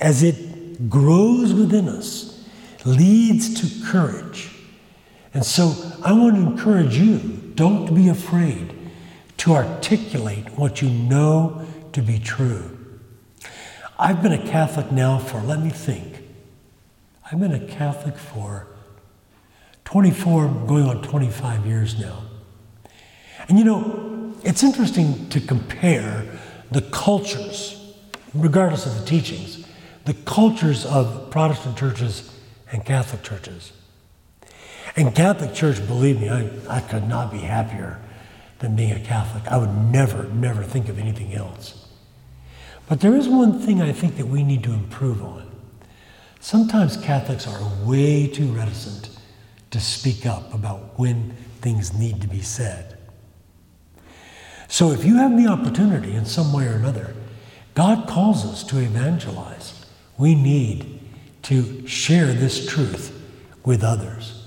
as 0.00 0.22
it 0.22 0.88
grows 0.88 1.52
within 1.52 1.88
us, 1.88 2.48
leads 2.84 3.60
to 3.60 3.90
courage. 3.90 4.50
And 5.34 5.44
so 5.44 5.74
I 6.04 6.12
want 6.12 6.36
to 6.36 6.42
encourage 6.42 6.96
you 6.96 7.18
don't 7.54 7.94
be 7.94 8.08
afraid 8.08 8.74
to 9.38 9.54
articulate 9.54 10.46
what 10.56 10.80
you 10.80 10.90
know 10.90 11.66
to 11.92 12.02
be 12.02 12.18
true. 12.18 12.77
I've 13.98 14.22
been 14.22 14.32
a 14.32 14.46
Catholic 14.46 14.92
now 14.92 15.18
for, 15.18 15.40
let 15.40 15.60
me 15.60 15.70
think, 15.70 16.22
I've 17.30 17.40
been 17.40 17.52
a 17.52 17.66
Catholic 17.66 18.16
for 18.16 18.68
24, 19.84 20.48
going 20.66 20.84
on 20.84 21.02
25 21.02 21.66
years 21.66 21.98
now. 21.98 22.22
And 23.48 23.58
you 23.58 23.64
know, 23.64 24.34
it's 24.44 24.62
interesting 24.62 25.28
to 25.30 25.40
compare 25.40 26.26
the 26.70 26.82
cultures, 26.82 27.94
regardless 28.34 28.86
of 28.86 29.00
the 29.00 29.04
teachings, 29.04 29.66
the 30.04 30.14
cultures 30.14 30.86
of 30.86 31.30
Protestant 31.30 31.76
churches 31.76 32.38
and 32.70 32.84
Catholic 32.84 33.22
churches. 33.22 33.72
And 34.96 35.14
Catholic 35.14 35.54
Church, 35.54 35.84
believe 35.86 36.20
me, 36.20 36.28
I, 36.28 36.50
I 36.68 36.80
could 36.80 37.08
not 37.08 37.30
be 37.30 37.38
happier 37.38 38.00
than 38.58 38.74
being 38.74 38.92
a 38.92 39.00
Catholic. 39.00 39.46
I 39.46 39.56
would 39.56 39.74
never, 39.92 40.24
never 40.24 40.62
think 40.62 40.88
of 40.88 40.98
anything 40.98 41.34
else. 41.34 41.87
But 42.88 43.00
there 43.00 43.14
is 43.14 43.28
one 43.28 43.60
thing 43.60 43.82
I 43.82 43.92
think 43.92 44.16
that 44.16 44.26
we 44.26 44.42
need 44.42 44.64
to 44.64 44.72
improve 44.72 45.22
on. 45.22 45.50
Sometimes 46.40 46.96
Catholics 46.96 47.46
are 47.46 47.60
way 47.84 48.26
too 48.26 48.46
reticent 48.46 49.10
to 49.70 49.80
speak 49.80 50.24
up 50.24 50.54
about 50.54 50.98
when 50.98 51.32
things 51.60 51.92
need 51.92 52.22
to 52.22 52.28
be 52.28 52.40
said. 52.40 52.96
So 54.68 54.92
if 54.92 55.04
you 55.04 55.16
have 55.16 55.36
the 55.36 55.48
opportunity 55.48 56.14
in 56.14 56.24
some 56.24 56.52
way 56.52 56.66
or 56.66 56.72
another, 56.72 57.14
God 57.74 58.08
calls 58.08 58.46
us 58.46 58.64
to 58.64 58.78
evangelize. 58.78 59.86
We 60.16 60.34
need 60.34 61.00
to 61.42 61.86
share 61.86 62.32
this 62.32 62.66
truth 62.66 63.14
with 63.64 63.84
others. 63.84 64.46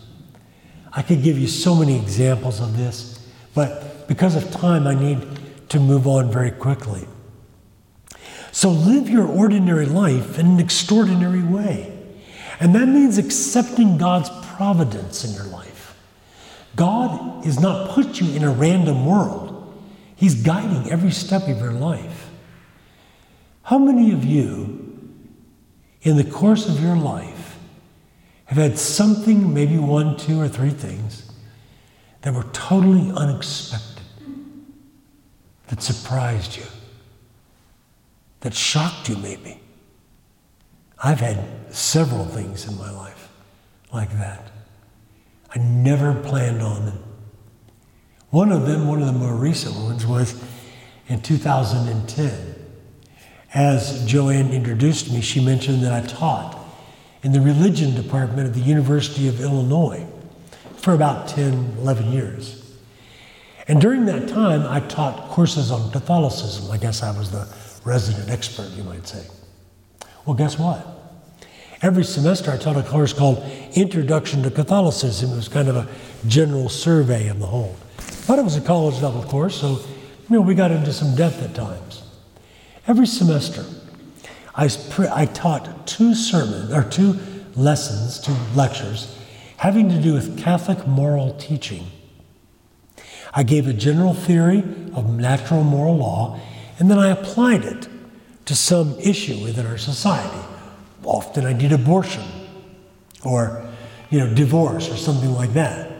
I 0.93 1.01
could 1.01 1.23
give 1.23 1.37
you 1.37 1.47
so 1.47 1.75
many 1.75 1.95
examples 1.95 2.59
of 2.59 2.75
this, 2.75 3.27
but 3.53 4.07
because 4.07 4.35
of 4.35 4.51
time, 4.51 4.87
I 4.87 4.95
need 4.95 5.69
to 5.69 5.79
move 5.79 6.07
on 6.07 6.31
very 6.31 6.51
quickly. 6.51 7.07
So 8.51 8.69
live 8.69 9.09
your 9.09 9.27
ordinary 9.27 9.85
life 9.85 10.37
in 10.37 10.45
an 10.45 10.59
extraordinary 10.59 11.41
way. 11.41 11.97
And 12.59 12.75
that 12.75 12.87
means 12.87 13.17
accepting 13.17 13.97
God's 13.97 14.29
providence 14.55 15.23
in 15.23 15.33
your 15.33 15.45
life. 15.45 15.97
God 16.75 17.45
has 17.45 17.59
not 17.59 17.91
put 17.91 18.21
you 18.21 18.33
in 18.35 18.43
a 18.43 18.51
random 18.51 19.05
world, 19.05 19.57
He's 20.15 20.35
guiding 20.35 20.91
every 20.91 21.11
step 21.11 21.47
of 21.47 21.57
your 21.57 21.71
life. 21.71 22.29
How 23.63 23.79
many 23.79 24.11
of 24.11 24.23
you, 24.23 25.09
in 26.03 26.17
the 26.17 26.23
course 26.23 26.69
of 26.69 26.81
your 26.81 26.95
life, 26.95 27.57
have 28.45 28.57
had 28.57 28.77
something, 28.77 29.53
maybe 29.53 29.77
one, 29.77 30.17
two, 30.17 30.39
or 30.39 30.47
three 30.47 30.69
things, 30.69 31.31
that 32.21 32.33
were 32.33 32.45
totally 32.53 33.11
unexpected? 33.15 33.91
that 35.71 35.81
surprised 35.81 36.57
you, 36.57 36.65
that 38.41 38.53
shocked 38.53 39.09
you 39.09 39.17
maybe. 39.17 39.59
I've 41.03 41.19
had 41.19 41.73
several 41.73 42.25
things 42.25 42.67
in 42.67 42.77
my 42.77 42.91
life 42.91 43.29
like 43.93 44.11
that. 44.13 44.51
I 45.53 45.59
never 45.59 46.13
planned 46.13 46.61
on 46.61 46.85
them. 46.85 47.03
One 48.29 48.51
of 48.51 48.65
them, 48.65 48.87
one 48.87 49.01
of 49.01 49.07
the 49.07 49.13
more 49.13 49.35
recent 49.35 49.75
ones, 49.75 50.05
was 50.05 50.41
in 51.07 51.21
2010. 51.21 52.55
As 53.53 54.05
Joanne 54.05 54.51
introduced 54.51 55.11
me, 55.11 55.21
she 55.21 55.43
mentioned 55.43 55.83
that 55.83 55.91
I 55.91 56.07
taught 56.07 56.57
in 57.23 57.33
the 57.33 57.41
religion 57.41 57.93
department 57.95 58.47
of 58.47 58.55
the 58.55 58.61
University 58.61 59.27
of 59.27 59.41
Illinois 59.41 60.05
for 60.77 60.93
about 60.93 61.27
10, 61.27 61.75
11 61.79 62.11
years. 62.11 62.77
And 63.67 63.81
during 63.81 64.05
that 64.05 64.29
time, 64.29 64.65
I 64.65 64.79
taught 64.79 65.29
courses 65.29 65.69
on 65.69 65.91
Catholicism. 65.91 66.71
I 66.71 66.77
guess 66.77 67.03
I 67.03 67.15
was 67.15 67.31
the 67.31 67.47
resident 67.83 68.29
expert, 68.29 68.69
you 68.71 68.83
might 68.83 69.07
say. 69.07 69.25
Well, 70.25 70.35
guess 70.35 70.57
what? 70.59 70.85
Every 71.81 72.03
semester 72.03 72.51
I 72.51 72.57
taught 72.57 72.77
a 72.77 72.83
course 72.83 73.11
called 73.11 73.43
Introduction 73.73 74.43
to 74.43 74.51
Catholicism. 74.51 75.31
It 75.31 75.35
was 75.35 75.47
kind 75.47 75.67
of 75.67 75.75
a 75.75 75.87
general 76.27 76.69
survey 76.69 77.27
of 77.27 77.39
the 77.39 77.47
whole. 77.47 77.75
But 78.27 78.37
it 78.37 78.43
was 78.43 78.55
a 78.55 78.61
college 78.61 79.01
level 79.01 79.23
course, 79.23 79.59
so 79.59 79.79
you 80.29 80.35
know, 80.35 80.41
we 80.41 80.53
got 80.53 80.71
into 80.71 80.93
some 80.93 81.15
depth 81.15 81.41
at 81.41 81.55
times. 81.55 82.03
Every 82.87 83.07
semester, 83.07 83.65
I, 84.55 84.69
I 85.11 85.25
taught 85.25 85.87
two 85.87 86.13
sermons 86.13 86.71
or 86.71 86.83
two 86.83 87.19
lessons, 87.55 88.19
two 88.19 88.35
lectures, 88.55 89.17
having 89.57 89.89
to 89.89 89.99
do 89.99 90.13
with 90.13 90.37
Catholic 90.37 90.87
moral 90.87 91.33
teaching. 91.35 91.87
I 93.33 93.43
gave 93.43 93.67
a 93.67 93.73
general 93.73 94.13
theory 94.13 94.59
of 94.93 95.09
natural 95.09 95.63
moral 95.63 95.97
law, 95.97 96.39
and 96.81 96.89
then 96.89 96.97
I 96.97 97.09
applied 97.09 97.63
it 97.63 97.87
to 98.45 98.55
some 98.55 98.99
issue 98.99 99.43
within 99.43 99.67
our 99.67 99.77
society. 99.77 100.43
Often 101.03 101.45
I 101.45 101.53
did 101.53 101.71
abortion 101.71 102.23
or 103.23 103.63
you 104.09 104.17
know, 104.17 104.33
divorce 104.33 104.89
or 104.89 104.97
something 104.97 105.31
like 105.31 105.53
that. 105.53 105.91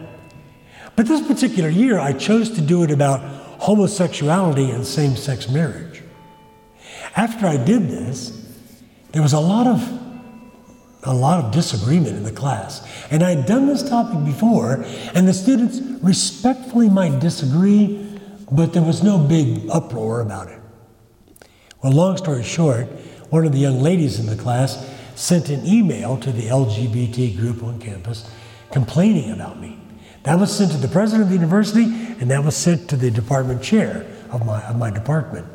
But 0.96 1.06
this 1.06 1.24
particular 1.24 1.68
year, 1.68 2.00
I 2.00 2.12
chose 2.12 2.50
to 2.56 2.60
do 2.60 2.82
it 2.82 2.90
about 2.90 3.20
homosexuality 3.60 4.70
and 4.70 4.84
same 4.84 5.14
sex 5.14 5.48
marriage. 5.48 6.02
After 7.14 7.46
I 7.46 7.58
did 7.58 7.88
this, 7.88 8.52
there 9.12 9.22
was 9.22 9.34
a 9.34 9.40
lot 9.40 9.68
of 9.68 10.00
a 11.04 11.14
lot 11.14 11.44
of 11.44 11.52
disagreement 11.52 12.16
in 12.16 12.24
the 12.24 12.32
class. 12.32 12.84
And 13.12 13.22
I 13.22 13.36
had 13.36 13.46
done 13.46 13.68
this 13.68 13.88
topic 13.88 14.24
before, 14.24 14.84
and 15.14 15.28
the 15.28 15.32
students 15.32 15.78
respectfully 16.02 16.88
might 16.88 17.20
disagree, 17.20 18.18
but 18.50 18.72
there 18.72 18.82
was 18.82 19.04
no 19.04 19.18
big 19.18 19.68
uproar 19.70 20.20
about 20.20 20.48
it. 20.48 20.58
Well, 21.82 21.92
long 21.92 22.16
story 22.16 22.44
short, 22.44 22.86
one 23.30 23.44
of 23.44 23.52
the 23.52 23.58
young 23.58 23.80
ladies 23.80 24.20
in 24.20 24.26
the 24.26 24.36
class 24.36 24.88
sent 25.16 25.48
an 25.48 25.66
email 25.66 26.16
to 26.18 26.30
the 26.30 26.42
LGBT 26.42 27.36
group 27.36 27.62
on 27.62 27.80
campus 27.80 28.30
complaining 28.70 29.32
about 29.32 29.60
me. 29.60 29.78
That 30.22 30.38
was 30.38 30.56
sent 30.56 30.70
to 30.72 30.78
the 30.78 30.88
president 30.88 31.24
of 31.24 31.28
the 31.28 31.34
university, 31.34 31.84
and 31.84 32.30
that 32.30 32.44
was 32.44 32.56
sent 32.56 32.88
to 32.90 32.96
the 32.96 33.10
department 33.10 33.62
chair 33.62 34.06
of 34.30 34.46
my, 34.46 34.62
of 34.62 34.76
my 34.76 34.90
department. 34.90 35.46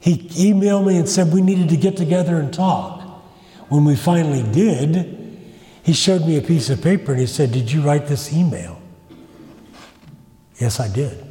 He 0.00 0.16
emailed 0.16 0.86
me 0.86 0.96
and 0.96 1.08
said 1.08 1.32
we 1.32 1.42
needed 1.42 1.68
to 1.68 1.76
get 1.76 1.96
together 1.96 2.38
and 2.38 2.52
talk. 2.52 3.02
When 3.68 3.84
we 3.84 3.96
finally 3.96 4.42
did, 4.42 5.18
he 5.82 5.92
showed 5.92 6.22
me 6.22 6.38
a 6.38 6.42
piece 6.42 6.70
of 6.70 6.82
paper 6.82 7.12
and 7.12 7.20
he 7.20 7.26
said, 7.26 7.52
Did 7.52 7.70
you 7.70 7.82
write 7.82 8.06
this 8.06 8.32
email? 8.32 8.80
Yes, 10.58 10.80
I 10.80 10.88
did. 10.88 11.24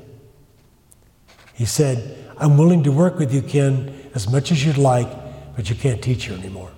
He 1.54 1.66
said, 1.66 2.27
I'm 2.40 2.58
willing 2.58 2.84
to 2.84 2.92
work 2.92 3.18
with 3.18 3.34
you, 3.34 3.42
Ken, 3.42 4.10
as 4.14 4.30
much 4.30 4.52
as 4.52 4.66
you'd 4.66 4.78
like, 4.78 5.08
but 5.56 5.70
you 5.70 5.76
can't 5.76 6.02
teach 6.02 6.26
here 6.26 6.38
anymore. 6.38 6.72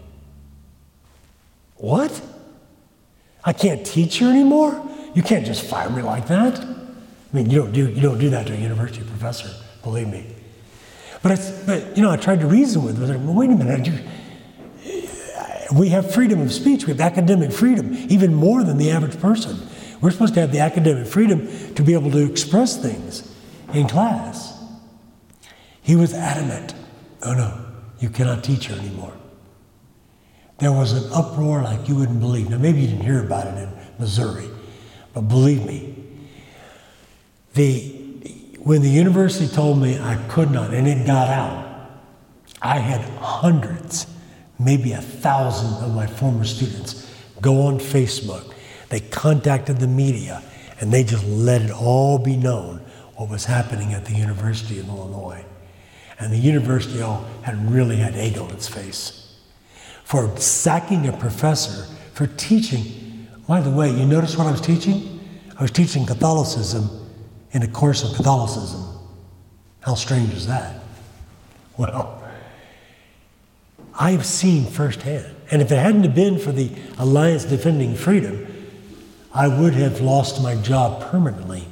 What? 1.76 2.22
I 3.44 3.54
can't 3.54 3.86
teach 3.86 4.18
here 4.18 4.30
anymore? 4.30 4.86
You 5.14 5.24
can't 5.24 5.46
just 5.46 5.64
fire 5.64 5.90
me 5.90 6.02
like 6.02 6.28
that. 6.28 6.60
I 6.60 7.36
mean, 7.36 7.50
you 7.50 7.60
don't 7.60 7.72
do, 7.72 7.90
you 7.90 8.02
don't 8.02 8.20
do 8.20 8.30
that 8.30 8.48
to 8.48 8.54
a 8.54 8.58
university 8.58 9.04
professor, 9.04 9.50
believe 9.84 10.08
me. 10.08 10.26
But, 11.22 11.34
I, 11.34 11.64
but 11.66 11.98
you 11.98 12.04
know, 12.04 12.12
I 12.12 12.18
tried 12.18 12.40
to 12.42 12.48
reason 12.48 12.84
with 12.84 12.98
him. 12.98 13.26
Well, 13.26 13.36
wait 13.36 13.50
a 13.50 13.56
minute. 13.56 13.88
You, 13.88 14.00
we 15.74 15.90
have 15.90 16.12
freedom 16.14 16.42
of 16.42 16.52
speech, 16.52 16.86
we 16.86 16.94
have 16.94 17.02
academic 17.02 17.52
freedom, 17.52 17.94
even 18.10 18.34
more 18.34 18.64
than 18.64 18.78
the 18.78 18.90
average 18.92 19.20
person. 19.20 19.60
We're 20.02 20.12
supposed 20.12 20.34
to 20.36 20.40
have 20.40 20.52
the 20.52 20.60
academic 20.60 21.06
freedom 21.06 21.48
to 21.76 21.84
be 21.84 21.94
able 21.94 22.12
to 22.12 22.26
express 22.26 22.82
things 22.82 23.30
in 23.74 23.88
class. 23.88 24.49
He 25.90 25.96
was 25.96 26.14
adamant 26.14 26.76
oh 27.24 27.34
no, 27.34 27.66
you 28.00 28.10
cannot 28.10 28.44
teach 28.44 28.68
her 28.68 28.76
anymore. 28.76 29.14
There 30.60 30.72
was 30.72 30.94
an 30.94 31.12
uproar 31.12 31.64
like 31.64 31.90
you 31.90 31.96
wouldn't 31.96 32.20
believe. 32.20 32.48
Now, 32.48 32.60
maybe 32.60 32.82
you 32.82 32.90
didn't 32.90 33.06
hear 33.06 33.24
about 33.26 33.48
it 33.48 33.58
in 33.58 33.70
Missouri, 33.98 34.48
but 35.16 35.22
believe 35.22 35.66
me, 35.66 35.96
the, 37.56 37.90
when 38.60 38.84
the 38.84 38.90
university 38.90 39.48
told 39.48 39.82
me 39.82 39.98
I 40.00 40.24
could 40.30 40.52
not, 40.52 40.76
and 40.76 40.88
it 40.88 41.08
got 41.08 41.28
out, 41.28 41.90
I 42.62 42.78
had 42.78 43.02
hundreds 43.18 44.06
maybe 44.60 44.92
a 44.92 45.02
thousand 45.02 45.84
of 45.84 45.96
my 45.96 46.06
former 46.06 46.46
students 46.46 47.12
go 47.42 47.64
on 47.64 47.80
Facebook. 47.80 48.54
They 48.90 49.00
contacted 49.00 49.80
the 49.80 49.88
media 49.88 50.44
and 50.80 50.94
they 50.94 51.04
just 51.04 51.26
let 51.26 51.64
it 51.64 51.72
all 51.72 52.20
be 52.20 52.38
known 52.38 52.78
what 53.16 53.28
was 53.28 53.46
happening 53.46 53.94
at 53.94 54.06
the 54.06 54.14
University 54.14 54.78
of 54.78 54.88
Illinois. 54.88 55.44
And 56.20 56.34
the 56.34 56.38
university 56.38 57.02
all 57.02 57.26
had 57.44 57.72
really 57.72 57.96
had 57.96 58.16
egg 58.16 58.38
on 58.38 58.52
its 58.52 58.68
face 58.68 59.20
for 60.04 60.36
sacking 60.38 61.08
a 61.08 61.14
professor 61.14 61.86
for 62.14 62.28
teaching. 62.28 63.28
By 63.48 63.62
the 63.62 63.70
way, 63.70 63.90
you 63.90 64.06
notice 64.06 64.36
what 64.36 64.48
I 64.48 64.52
was 64.52 64.62
teaching? 64.62 65.20
I 65.58 65.62
was 65.62 65.72
teaching 65.72 66.06
Catholicism 66.06 66.90
in 67.52 67.64
a 67.64 67.68
course 67.68 68.04
of 68.04 68.16
Catholicism. 68.16 68.84
How 69.82 69.96
strange 69.96 70.34
is 70.34 70.48
that? 70.48 70.82
Well, 71.78 72.22
I've 73.98 74.26
seen 74.26 74.66
firsthand. 74.66 75.36
And 75.52 75.62
if 75.62 75.72
it 75.72 75.78
hadn't 75.78 76.14
been 76.16 76.40
for 76.40 76.52
the 76.52 76.72
Alliance 76.98 77.46
Defending 77.46 77.96
Freedom, 77.96 78.46
I 79.34 79.48
would 79.48 79.74
have 79.74 80.02
lost 80.02 80.42
my 80.42 80.56
job 80.56 81.10
permanently. 81.10 81.66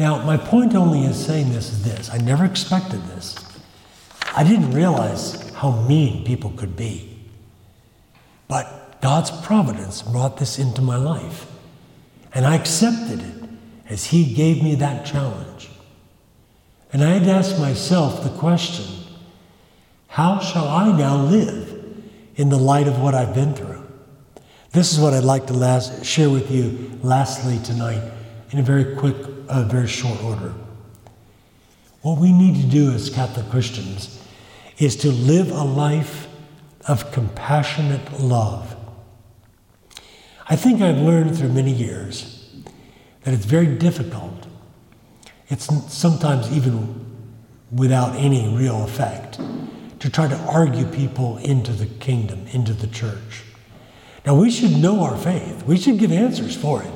Now, 0.00 0.24
my 0.24 0.38
point 0.38 0.74
only 0.74 1.04
in 1.04 1.12
saying 1.12 1.52
this 1.52 1.70
is 1.70 1.84
this 1.84 2.08
I 2.08 2.16
never 2.16 2.46
expected 2.46 3.04
this. 3.08 3.36
I 4.34 4.42
didn't 4.44 4.70
realize 4.70 5.50
how 5.50 5.72
mean 5.82 6.24
people 6.24 6.52
could 6.56 6.74
be. 6.74 7.18
But 8.48 9.02
God's 9.02 9.30
providence 9.30 10.00
brought 10.00 10.38
this 10.38 10.58
into 10.58 10.80
my 10.80 10.96
life. 10.96 11.46
And 12.32 12.46
I 12.46 12.54
accepted 12.54 13.20
it 13.20 13.50
as 13.90 14.06
He 14.06 14.32
gave 14.32 14.62
me 14.62 14.74
that 14.76 15.04
challenge. 15.04 15.68
And 16.94 17.04
I 17.04 17.10
had 17.10 17.24
to 17.24 17.32
ask 17.32 17.58
myself 17.58 18.24
the 18.24 18.30
question 18.38 18.86
how 20.06 20.40
shall 20.40 20.66
I 20.66 20.96
now 20.96 21.16
live 21.24 21.78
in 22.36 22.48
the 22.48 22.56
light 22.56 22.88
of 22.88 22.98
what 23.02 23.14
I've 23.14 23.34
been 23.34 23.52
through? 23.52 23.86
This 24.72 24.94
is 24.94 24.98
what 24.98 25.12
I'd 25.12 25.24
like 25.24 25.46
to 25.48 25.52
last, 25.52 26.06
share 26.06 26.30
with 26.30 26.50
you 26.50 26.98
lastly 27.02 27.58
tonight 27.62 28.10
in 28.50 28.60
a 28.60 28.62
very 28.62 28.96
quick, 28.96 29.39
uh, 29.50 29.64
very 29.64 29.88
short 29.88 30.22
order. 30.22 30.54
What 32.02 32.18
we 32.18 32.32
need 32.32 32.56
to 32.62 32.66
do 32.66 32.92
as 32.92 33.10
Catholic 33.10 33.50
Christians 33.50 34.22
is 34.78 34.96
to 34.96 35.10
live 35.10 35.50
a 35.50 35.64
life 35.64 36.28
of 36.88 37.12
compassionate 37.12 38.20
love. 38.20 38.74
I 40.48 40.56
think 40.56 40.80
I've 40.80 40.98
learned 40.98 41.36
through 41.36 41.50
many 41.50 41.72
years 41.72 42.52
that 43.24 43.34
it's 43.34 43.44
very 43.44 43.66
difficult. 43.66 44.46
It's 45.48 45.66
sometimes 45.92 46.50
even 46.52 47.06
without 47.70 48.16
any 48.16 48.56
real 48.56 48.82
effect 48.84 49.38
to 49.98 50.10
try 50.10 50.26
to 50.26 50.36
argue 50.36 50.86
people 50.86 51.36
into 51.38 51.72
the 51.72 51.86
kingdom, 51.86 52.46
into 52.52 52.72
the 52.72 52.86
church. 52.86 53.44
Now, 54.24 54.34
we 54.34 54.50
should 54.50 54.72
know 54.72 55.02
our 55.02 55.16
faith. 55.16 55.64
We 55.66 55.76
should 55.76 55.98
give 55.98 56.12
answers 56.12 56.56
for 56.56 56.82
it. 56.82 56.90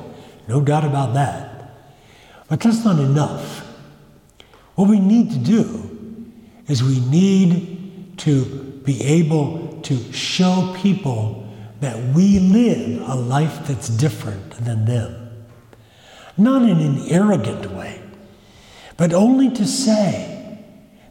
No 0.47 0.61
doubt 0.61 0.83
about 0.83 1.13
that. 1.13 1.44
But 2.47 2.59
that's 2.59 2.85
not 2.85 2.99
enough. 2.99 3.65
What 4.75 4.89
we 4.89 4.99
need 4.99 5.31
to 5.31 5.37
do 5.37 6.29
is 6.67 6.83
we 6.83 6.99
need 6.99 8.17
to 8.19 8.45
be 8.85 9.01
able 9.03 9.79
to 9.83 10.13
show 10.13 10.75
people 10.77 11.47
that 11.79 11.97
we 12.15 12.39
live 12.39 13.07
a 13.09 13.15
life 13.15 13.67
that's 13.67 13.89
different 13.89 14.51
than 14.63 14.85
them. 14.85 15.45
Not 16.37 16.63
in 16.63 16.79
an 16.79 17.07
arrogant 17.09 17.71
way, 17.71 18.01
but 18.97 19.13
only 19.13 19.49
to 19.51 19.65
say, 19.65 20.35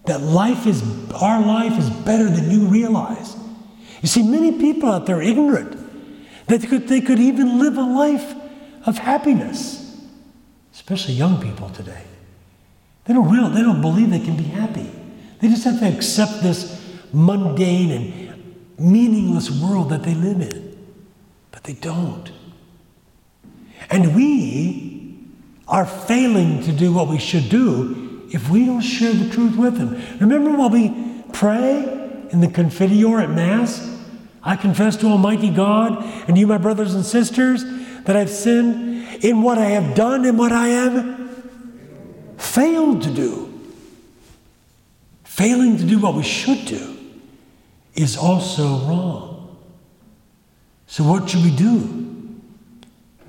that 0.06 0.20
life 0.20 0.66
is, 0.66 0.82
our 1.14 1.44
life 1.44 1.78
is 1.78 1.88
better 1.90 2.28
than 2.28 2.50
you 2.50 2.66
realize. 2.66 3.36
You 4.02 4.08
see, 4.08 4.22
many 4.22 4.52
people 4.52 4.90
out 4.90 5.06
there 5.06 5.16
are 5.16 5.22
ignorant 5.22 5.72
that 6.46 6.60
they 6.60 6.66
could, 6.66 6.88
they 6.88 7.00
could 7.00 7.18
even 7.18 7.58
live 7.58 7.78
a 7.78 7.82
life 7.82 8.34
of 8.86 8.98
happiness, 8.98 9.83
especially 10.74 11.14
young 11.14 11.40
people 11.40 11.70
today. 11.70 12.02
They 13.04 13.14
don't, 13.14 13.30
real, 13.30 13.48
they 13.48 13.62
don't 13.62 13.80
believe 13.80 14.10
they 14.10 14.20
can 14.20 14.36
be 14.36 14.42
happy. 14.44 14.90
They 15.40 15.48
just 15.48 15.64
have 15.64 15.78
to 15.80 15.88
accept 15.88 16.42
this 16.42 16.82
mundane 17.12 17.90
and 17.90 18.54
meaningless 18.78 19.50
world 19.50 19.90
that 19.90 20.02
they 20.02 20.14
live 20.14 20.40
in. 20.40 20.76
But 21.52 21.64
they 21.64 21.74
don't. 21.74 22.30
And 23.90 24.16
we 24.16 25.18
are 25.68 25.86
failing 25.86 26.62
to 26.64 26.72
do 26.72 26.92
what 26.92 27.08
we 27.08 27.18
should 27.18 27.48
do 27.48 28.26
if 28.32 28.50
we 28.50 28.66
don't 28.66 28.80
share 28.80 29.12
the 29.12 29.30
truth 29.30 29.56
with 29.56 29.76
them. 29.76 30.18
Remember 30.18 30.56
while 30.56 30.70
we 30.70 31.22
pray 31.32 31.82
in 32.30 32.40
the 32.40 32.48
Confiteor 32.48 33.22
at 33.22 33.30
Mass? 33.30 33.90
I 34.42 34.56
confess 34.56 34.96
to 34.96 35.06
Almighty 35.06 35.50
God 35.50 36.02
and 36.28 36.36
you, 36.36 36.46
my 36.46 36.58
brothers 36.58 36.94
and 36.94 37.04
sisters, 37.04 37.64
that 38.04 38.16
I've 38.16 38.30
sinned 38.30 38.93
in 39.24 39.40
what 39.40 39.56
I 39.56 39.70
have 39.70 39.94
done 39.94 40.26
and 40.26 40.38
what 40.38 40.52
I 40.52 40.68
have 40.68 41.18
failed 42.36 43.00
to 43.04 43.10
do. 43.10 43.58
Failing 45.24 45.78
to 45.78 45.84
do 45.84 45.98
what 45.98 46.14
we 46.14 46.22
should 46.22 46.66
do 46.66 46.94
is 47.94 48.18
also 48.18 48.80
wrong. 48.86 49.56
So, 50.86 51.04
what 51.04 51.30
should 51.30 51.42
we 51.42 51.56
do? 51.56 52.38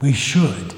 We 0.02 0.12
should 0.12 0.74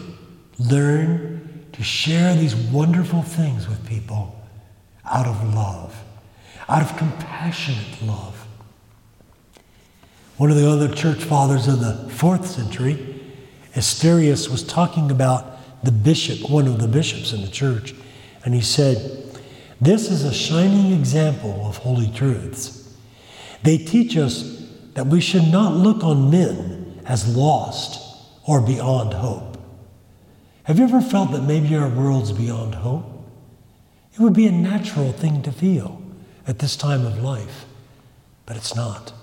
learn 0.59 1.65
to 1.73 1.81
share 1.83 2.35
these 2.35 2.55
wonderful 2.55 3.23
things 3.23 3.67
with 3.67 3.83
people 3.87 4.39
out 5.03 5.25
of 5.25 5.55
love, 5.55 5.99
out 6.69 6.83
of 6.83 6.95
compassionate 6.95 8.03
love. 8.03 8.45
One 10.37 10.51
of 10.51 10.57
the 10.57 10.69
other 10.69 10.93
church 10.93 11.23
fathers 11.23 11.67
of 11.67 11.79
the 11.79 12.07
fourth 12.11 12.45
century, 12.45 13.16
Asterius, 13.75 14.49
was 14.49 14.63
talking 14.63 15.11
about 15.11 15.57
the 15.83 15.91
bishop, 15.91 16.49
one 16.49 16.67
of 16.67 16.79
the 16.79 16.87
bishops 16.87 17.33
in 17.33 17.41
the 17.41 17.47
church, 17.47 17.93
and 18.43 18.53
he 18.53 18.61
said, 18.61 19.35
This 19.79 20.09
is 20.09 20.23
a 20.23 20.33
shining 20.33 20.91
example 20.93 21.65
of 21.65 21.77
holy 21.77 22.09
truths. 22.11 22.95
They 23.63 23.77
teach 23.77 24.17
us 24.17 24.65
that 24.93 25.07
we 25.07 25.21
should 25.21 25.47
not 25.47 25.73
look 25.73 26.03
on 26.03 26.31
men 26.31 27.01
as 27.05 27.35
lost 27.35 28.03
or 28.45 28.61
beyond 28.61 29.13
hope. 29.13 29.57
Have 30.63 30.79
you 30.79 30.85
ever 30.85 31.01
felt 31.01 31.31
that 31.31 31.43
maybe 31.43 31.75
our 31.75 31.87
world's 31.87 32.31
beyond 32.31 32.75
hope? 32.75 33.05
It 34.13 34.19
would 34.19 34.33
be 34.33 34.47
a 34.47 34.51
natural 34.51 35.11
thing 35.11 35.43
to 35.43 35.51
feel 35.51 36.01
at 36.47 36.59
this 36.59 36.75
time 36.75 37.05
of 37.05 37.21
life, 37.21 37.65
but 38.45 38.57
it's 38.57 38.75
not. 38.75 39.13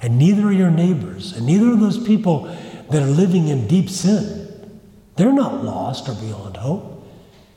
And 0.00 0.18
neither 0.18 0.46
are 0.46 0.52
your 0.52 0.70
neighbors, 0.70 1.32
and 1.32 1.46
neither 1.46 1.72
are 1.72 1.76
those 1.76 2.02
people 2.06 2.54
that 2.92 3.02
are 3.02 3.06
living 3.06 3.48
in 3.48 3.66
deep 3.66 3.90
sin. 3.90 4.80
They're 5.16 5.32
not 5.32 5.64
lost 5.64 6.08
or 6.08 6.14
beyond 6.14 6.56
hope. 6.56 7.06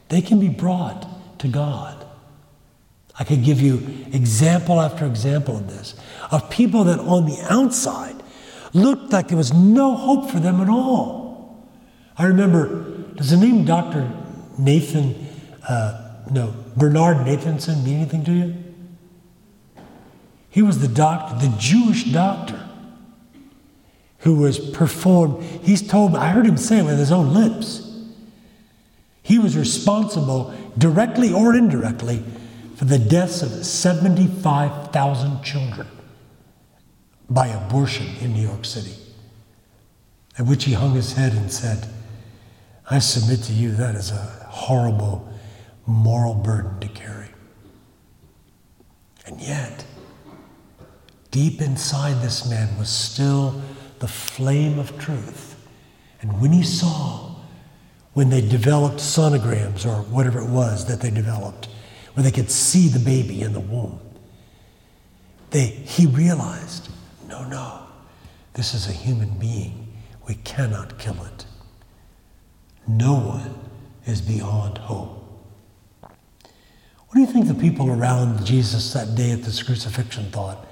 They 0.09 0.21
can 0.21 0.39
be 0.39 0.49
brought 0.49 1.39
to 1.39 1.47
God. 1.47 2.05
I 3.17 3.23
could 3.23 3.43
give 3.43 3.61
you 3.61 4.05
example 4.11 4.81
after 4.81 5.05
example 5.05 5.57
of 5.57 5.67
this, 5.67 5.95
of 6.31 6.49
people 6.49 6.83
that 6.85 6.99
on 6.99 7.25
the 7.25 7.37
outside 7.49 8.15
looked 8.73 9.13
like 9.13 9.29
there 9.29 9.37
was 9.37 9.53
no 9.53 9.95
hope 9.95 10.29
for 10.29 10.39
them 10.39 10.59
at 10.59 10.69
all. 10.69 11.69
I 12.17 12.25
remember, 12.25 12.83
does 13.15 13.29
the 13.29 13.37
name 13.37 13.63
Dr. 13.63 14.11
Nathan, 14.57 15.27
uh, 15.67 16.23
no, 16.29 16.53
Bernard 16.75 17.17
Nathanson 17.25 17.83
mean 17.85 18.01
anything 18.01 18.25
to 18.25 18.31
you? 18.31 18.55
He 20.49 20.61
was 20.61 20.79
the 20.79 20.87
doctor, 20.87 21.47
the 21.47 21.55
Jewish 21.57 22.05
doctor 22.05 22.64
who 24.25 24.33
was 24.33 24.57
performed. 24.71 25.41
He's 25.61 25.87
told 25.87 26.15
I 26.15 26.29
heard 26.29 26.47
him 26.47 26.57
say 26.57 26.79
it 26.79 26.83
with 26.83 26.97
his 26.97 27.11
own 27.11 27.33
lips. 27.33 27.83
He 29.21 29.37
was 29.37 29.55
responsible, 29.55 30.51
directly 30.77 31.31
or 31.31 31.55
indirectly, 31.55 32.23
for 32.75 32.85
the 32.85 32.97
deaths 32.97 33.43
of 33.43 33.51
75,000 33.51 35.43
children 35.43 35.87
by 37.29 37.47
abortion 37.47 38.07
in 38.19 38.33
New 38.33 38.41
York 38.41 38.65
City. 38.65 38.95
At 40.39 40.47
which 40.47 40.63
he 40.65 40.73
hung 40.73 40.95
his 40.95 41.13
head 41.13 41.33
and 41.33 41.51
said, 41.51 41.87
I 42.89 42.99
submit 42.99 43.43
to 43.43 43.53
you 43.53 43.73
that 43.73 43.93
is 43.93 44.09
a 44.09 44.47
horrible 44.49 45.31
moral 45.85 46.33
burden 46.33 46.79
to 46.79 46.87
carry. 46.87 47.29
And 49.27 49.39
yet, 49.39 49.85
deep 51.29 51.61
inside 51.61 52.23
this 52.23 52.49
man 52.49 52.75
was 52.79 52.89
still 52.89 53.61
the 54.05 54.11
flame 54.11 54.77
of 54.77 54.99
truth. 54.99 55.55
And 56.21 56.39
when 56.39 56.51
he 56.51 56.61
saw, 56.61 57.33
when 58.13 58.29
they 58.29 58.39
developed 58.39 58.97
sonograms 58.97 59.83
or 59.83 60.03
whatever 60.03 60.39
it 60.39 60.47
was 60.47 60.85
that 60.85 61.01
they 61.01 61.09
developed, 61.09 61.69
where 62.13 62.23
they 62.23 62.29
could 62.29 62.51
see 62.51 62.87
the 62.87 62.99
baby 62.99 63.41
in 63.41 63.53
the 63.53 63.59
womb, 63.59 63.99
they, 65.49 65.65
he 65.65 66.05
realized 66.05 66.89
no, 67.27 67.45
no, 67.45 67.79
this 68.53 68.75
is 68.75 68.87
a 68.87 68.91
human 68.91 69.39
being. 69.39 69.91
We 70.27 70.35
cannot 70.35 70.99
kill 70.99 71.23
it. 71.25 71.47
No 72.87 73.15
one 73.15 73.55
is 74.05 74.21
beyond 74.21 74.77
hope. 74.77 75.23
What 76.03 77.15
do 77.15 77.21
you 77.21 77.25
think 77.25 77.47
the 77.47 77.55
people 77.55 77.89
around 77.89 78.45
Jesus 78.45 78.93
that 78.93 79.15
day 79.15 79.31
at 79.31 79.41
this 79.41 79.63
crucifixion 79.63 80.29
thought 80.29 80.63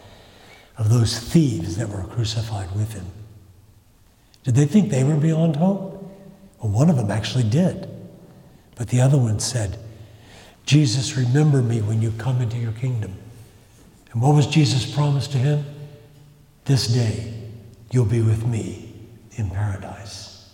of 0.78 0.90
those 0.92 1.18
thieves 1.18 1.78
that 1.78 1.90
were 1.90 2.04
crucified 2.04 2.76
with 2.76 2.94
him? 2.94 3.08
Did 4.44 4.56
they 4.56 4.66
think 4.66 4.90
they 4.90 5.04
were 5.04 5.16
beyond 5.16 5.56
hope? 5.56 5.92
Well, 6.60 6.72
one 6.72 6.90
of 6.90 6.98
them 6.98 7.12
actually 7.12 7.44
did. 7.46 7.90
But 8.76 8.90
the 8.90 9.02
other 9.02 9.18
one 9.18 9.40
said, 9.40 9.78
Jesus, 10.66 11.18
remember 11.18 11.62
me 11.62 11.82
when 11.82 12.02
you 12.02 12.12
come 12.18 12.42
into 12.42 12.58
your 12.58 12.72
kingdom. 12.72 13.14
And 14.12 14.22
what 14.22 14.36
was 14.36 14.48
Jesus' 14.48 14.92
promise 14.92 15.28
to 15.30 15.38
him? 15.38 15.66
This 16.66 16.88
day 16.88 17.34
you'll 17.92 18.06
be 18.06 18.22
with 18.22 18.46
me 18.46 18.94
in 19.36 19.50
paradise. 19.50 20.50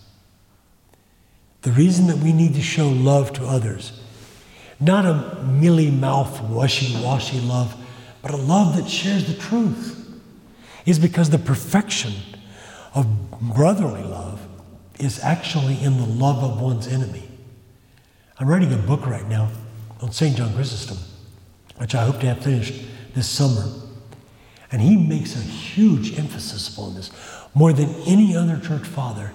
The 1.62 1.72
reason 1.72 2.06
that 2.06 2.16
we 2.18 2.32
need 2.32 2.54
to 2.54 2.62
show 2.62 2.88
love 2.88 3.32
to 3.34 3.46
others, 3.46 4.00
not 4.80 5.04
a 5.04 5.42
mealy 5.44 5.90
mouth, 5.90 6.40
washy 6.42 7.02
washy 7.02 7.40
love, 7.40 7.76
but 8.22 8.32
a 8.32 8.36
love 8.36 8.76
that 8.76 8.88
shares 8.88 9.26
the 9.26 9.34
truth, 9.34 9.96
is 10.86 10.98
because 10.98 11.30
the 11.30 11.38
perfection 11.38 12.12
of 12.94 13.06
brotherly 13.40 14.02
love 14.02 14.40
is 14.98 15.20
actually 15.20 15.82
in 15.82 15.96
the 15.96 16.06
love 16.06 16.42
of 16.42 16.60
one's 16.60 16.86
enemy. 16.86 17.28
I'm 18.38 18.48
writing 18.48 18.72
a 18.72 18.76
book 18.76 19.06
right 19.06 19.26
now 19.28 19.50
on 20.00 20.12
St. 20.12 20.36
John 20.36 20.54
Chrysostom, 20.54 20.98
which 21.76 21.94
I 21.94 22.04
hope 22.04 22.20
to 22.20 22.26
have 22.26 22.42
finished 22.42 22.74
this 23.14 23.28
summer. 23.28 23.66
And 24.72 24.80
he 24.80 24.96
makes 24.96 25.34
a 25.34 25.40
huge 25.40 26.18
emphasis 26.18 26.72
upon 26.72 26.94
this. 26.94 27.10
More 27.54 27.72
than 27.72 27.94
any 28.06 28.36
other 28.36 28.58
church 28.58 28.86
father, 28.86 29.32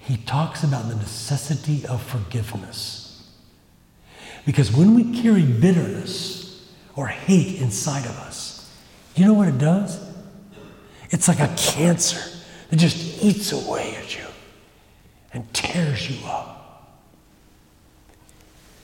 he 0.00 0.16
talks 0.16 0.64
about 0.64 0.88
the 0.88 0.96
necessity 0.96 1.84
of 1.86 2.02
forgiveness. 2.02 3.30
Because 4.46 4.72
when 4.72 4.94
we 4.94 5.20
carry 5.20 5.42
bitterness 5.42 6.72
or 6.96 7.08
hate 7.08 7.60
inside 7.60 8.06
of 8.06 8.16
us, 8.18 8.72
you 9.14 9.26
know 9.26 9.34
what 9.34 9.48
it 9.48 9.58
does? 9.58 10.02
It's 11.10 11.28
like 11.28 11.40
a 11.40 11.54
cancer 11.56 12.37
that 12.68 12.76
just 12.76 13.22
eats 13.22 13.52
away 13.52 13.96
at 13.96 14.16
you 14.16 14.24
and 15.32 15.52
tears 15.52 16.10
you 16.10 16.26
up. 16.26 16.54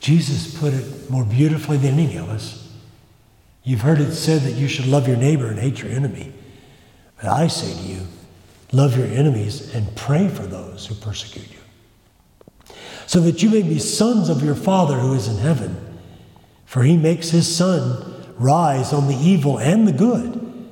Jesus 0.00 0.58
put 0.58 0.74
it 0.74 1.10
more 1.10 1.24
beautifully 1.24 1.78
than 1.78 1.98
any 1.98 2.16
of 2.16 2.28
us. 2.28 2.72
You've 3.62 3.80
heard 3.80 4.00
it 4.00 4.12
said 4.12 4.42
that 4.42 4.52
you 4.52 4.68
should 4.68 4.86
love 4.86 5.08
your 5.08 5.16
neighbor 5.16 5.46
and 5.46 5.58
hate 5.58 5.80
your 5.80 5.90
enemy. 5.90 6.32
But 7.16 7.26
I 7.26 7.46
say 7.46 7.72
to 7.72 7.88
you, 7.88 8.06
love 8.72 8.96
your 8.98 9.06
enemies 9.06 9.74
and 9.74 9.94
pray 9.96 10.28
for 10.28 10.42
those 10.42 10.86
who 10.86 10.94
persecute 10.96 11.50
you, 11.50 12.74
so 13.06 13.20
that 13.20 13.42
you 13.42 13.48
may 13.48 13.62
be 13.62 13.78
sons 13.78 14.28
of 14.28 14.42
your 14.42 14.54
Father 14.54 14.98
who 14.98 15.14
is 15.14 15.28
in 15.28 15.38
heaven. 15.38 15.80
For 16.66 16.82
he 16.82 16.96
makes 16.96 17.30
his 17.30 17.54
sun 17.54 18.34
rise 18.36 18.92
on 18.92 19.06
the 19.06 19.14
evil 19.14 19.58
and 19.58 19.86
the 19.86 19.92
good, 19.92 20.68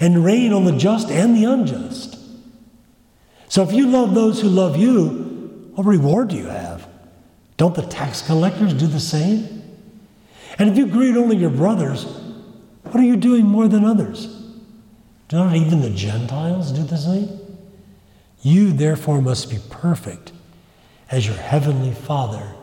and 0.00 0.24
rain 0.24 0.52
on 0.52 0.64
the 0.64 0.76
just 0.76 1.10
and 1.10 1.36
the 1.36 1.44
unjust. 1.44 2.07
So 3.48 3.62
if 3.62 3.72
you 3.72 3.88
love 3.88 4.14
those 4.14 4.40
who 4.40 4.48
love 4.48 4.76
you, 4.76 5.70
what 5.74 5.86
reward 5.86 6.28
do 6.28 6.36
you 6.36 6.46
have? 6.46 6.86
Don't 7.56 7.74
the 7.74 7.82
tax 7.82 8.22
collectors 8.22 8.74
do 8.74 8.86
the 8.86 9.00
same? 9.00 9.62
And 10.58 10.68
if 10.68 10.76
you 10.76 10.86
greet 10.86 11.16
only 11.16 11.36
your 11.36 11.50
brothers, 11.50 12.04
what 12.84 12.96
are 12.96 13.04
you 13.04 13.16
doing 13.16 13.46
more 13.46 13.68
than 13.68 13.84
others? 13.84 14.26
Do 15.28 15.36
not 15.36 15.54
even 15.54 15.80
the 15.80 15.90
Gentiles 15.90 16.72
do 16.72 16.82
the 16.82 16.96
same? 16.96 17.28
You 18.42 18.72
therefore 18.72 19.20
must 19.20 19.50
be 19.50 19.58
perfect 19.70 20.32
as 21.10 21.26
your 21.26 21.36
heavenly 21.36 21.92
Father 21.92 22.54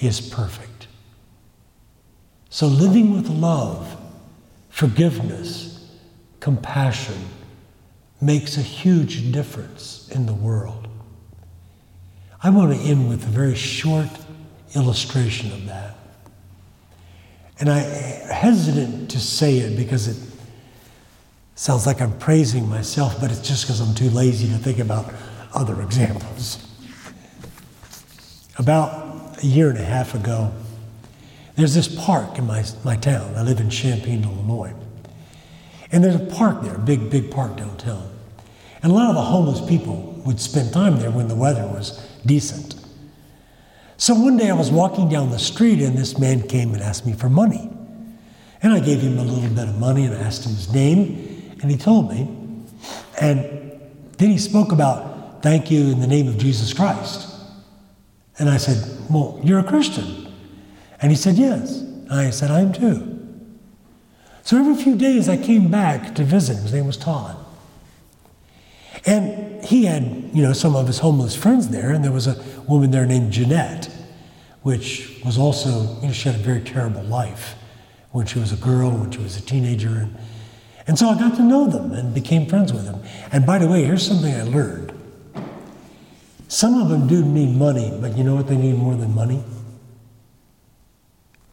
is 0.00 0.20
perfect. 0.20 0.88
So 2.50 2.66
living 2.66 3.14
with 3.14 3.28
love, 3.28 3.96
forgiveness, 4.70 5.88
compassion 6.40 7.18
makes 8.20 8.56
a 8.56 8.62
huge 8.62 9.32
difference 9.32 10.08
in 10.10 10.26
the 10.26 10.34
world. 10.34 10.88
I 12.42 12.50
want 12.50 12.72
to 12.72 12.78
end 12.78 13.08
with 13.08 13.24
a 13.24 13.30
very 13.30 13.54
short 13.54 14.08
illustration 14.74 15.52
of 15.52 15.66
that. 15.66 15.96
And 17.58 17.70
I'm 17.70 17.84
hesitant 18.28 19.10
to 19.10 19.18
say 19.20 19.58
it 19.58 19.76
because 19.76 20.08
it 20.08 20.16
sounds 21.54 21.86
like 21.86 22.00
I'm 22.00 22.16
praising 22.18 22.68
myself, 22.68 23.20
but 23.20 23.30
it's 23.30 23.46
just 23.46 23.64
because 23.64 23.80
I'm 23.80 23.94
too 23.94 24.10
lazy 24.10 24.48
to 24.48 24.58
think 24.58 24.78
about 24.78 25.12
other 25.54 25.80
examples. 25.80 26.62
About 28.58 29.42
a 29.42 29.46
year 29.46 29.70
and 29.70 29.78
a 29.78 29.84
half 29.84 30.14
ago, 30.14 30.52
there's 31.56 31.74
this 31.74 31.88
park 31.88 32.38
in 32.38 32.46
my, 32.46 32.62
my 32.84 32.96
town. 32.96 33.34
I 33.34 33.42
live 33.42 33.60
in 33.60 33.70
Champaign, 33.70 34.22
Illinois. 34.24 34.74
And 35.92 36.02
there's 36.02 36.16
a 36.16 36.34
park 36.34 36.62
there, 36.62 36.74
a 36.74 36.78
big, 36.78 37.10
big 37.10 37.30
park 37.30 37.56
downtown. 37.56 38.10
And 38.82 38.92
a 38.92 38.94
lot 38.94 39.08
of 39.08 39.14
the 39.14 39.22
homeless 39.22 39.60
people 39.66 40.20
would 40.24 40.40
spend 40.40 40.72
time 40.72 40.98
there 40.98 41.10
when 41.10 41.28
the 41.28 41.34
weather 41.34 41.66
was 41.66 41.98
decent. 42.24 42.74
So 43.96 44.14
one 44.14 44.36
day 44.36 44.50
I 44.50 44.54
was 44.54 44.70
walking 44.70 45.08
down 45.08 45.30
the 45.30 45.38
street 45.38 45.80
and 45.80 45.96
this 45.96 46.18
man 46.18 46.46
came 46.46 46.74
and 46.74 46.82
asked 46.82 47.06
me 47.06 47.12
for 47.12 47.30
money. 47.30 47.70
And 48.62 48.72
I 48.72 48.80
gave 48.80 49.00
him 49.00 49.18
a 49.18 49.22
little 49.22 49.48
bit 49.48 49.68
of 49.68 49.78
money 49.78 50.04
and 50.04 50.14
I 50.14 50.18
asked 50.18 50.44
him 50.44 50.54
his 50.54 50.72
name 50.72 51.56
and 51.62 51.70
he 51.70 51.76
told 51.76 52.10
me. 52.10 52.28
And 53.20 53.80
then 54.18 54.30
he 54.30 54.38
spoke 54.38 54.72
about 54.72 55.42
thank 55.42 55.70
you 55.70 55.80
in 55.90 56.00
the 56.00 56.06
name 56.06 56.28
of 56.28 56.36
Jesus 56.36 56.72
Christ. 56.72 57.34
And 58.38 58.48
I 58.48 58.56
said, 58.56 59.10
Well, 59.10 59.40
you're 59.42 59.60
a 59.60 59.64
Christian. 59.64 60.32
And 61.00 61.10
he 61.10 61.16
said, 61.16 61.36
Yes. 61.36 61.78
And 61.78 62.12
I 62.12 62.30
said, 62.30 62.50
I 62.50 62.60
am 62.60 62.72
too. 62.72 63.15
So 64.46 64.56
every 64.56 64.76
few 64.76 64.94
days 64.94 65.28
I 65.28 65.36
came 65.36 65.72
back 65.72 66.14
to 66.14 66.22
visit. 66.22 66.58
His 66.58 66.72
name 66.72 66.86
was 66.86 66.96
Todd. 66.96 67.36
And 69.04 69.64
he 69.64 69.86
had, 69.86 70.30
you 70.32 70.40
know, 70.40 70.52
some 70.52 70.76
of 70.76 70.86
his 70.86 71.00
homeless 71.00 71.34
friends 71.34 71.70
there, 71.70 71.90
and 71.90 72.04
there 72.04 72.12
was 72.12 72.28
a 72.28 72.40
woman 72.68 72.92
there 72.92 73.06
named 73.06 73.32
Jeanette, 73.32 73.90
which 74.62 75.20
was 75.24 75.36
also, 75.36 76.00
you 76.00 76.06
know, 76.06 76.12
she 76.12 76.28
had 76.28 76.38
a 76.38 76.42
very 76.44 76.60
terrible 76.60 77.02
life 77.02 77.56
when 78.12 78.24
she 78.24 78.38
was 78.38 78.52
a 78.52 78.56
girl, 78.56 78.92
when 78.92 79.10
she 79.10 79.18
was 79.18 79.36
a 79.36 79.42
teenager. 79.42 79.88
And, 79.88 80.16
and 80.86 80.96
so 80.96 81.08
I 81.08 81.18
got 81.18 81.34
to 81.38 81.42
know 81.42 81.66
them 81.66 81.90
and 81.90 82.14
became 82.14 82.46
friends 82.46 82.72
with 82.72 82.84
them. 82.84 83.02
And 83.32 83.44
by 83.44 83.58
the 83.58 83.66
way, 83.66 83.82
here's 83.82 84.06
something 84.06 84.32
I 84.32 84.44
learned. 84.44 84.92
Some 86.46 86.80
of 86.80 86.88
them 86.88 87.08
do 87.08 87.24
need 87.24 87.56
money, 87.56 87.98
but 88.00 88.16
you 88.16 88.22
know 88.22 88.36
what 88.36 88.46
they 88.46 88.56
need 88.56 88.76
more 88.76 88.94
than 88.94 89.12
money? 89.12 89.42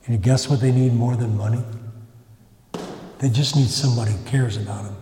You 0.07 0.17
guess 0.17 0.47
what 0.47 0.61
they 0.61 0.71
need 0.71 0.93
more 0.93 1.15
than 1.15 1.35
money? 1.35 1.63
They 3.23 3.29
just 3.29 3.55
need 3.55 3.69
somebody 3.69 4.11
who 4.11 4.21
cares 4.25 4.57
about 4.57 4.83
them. 4.83 4.97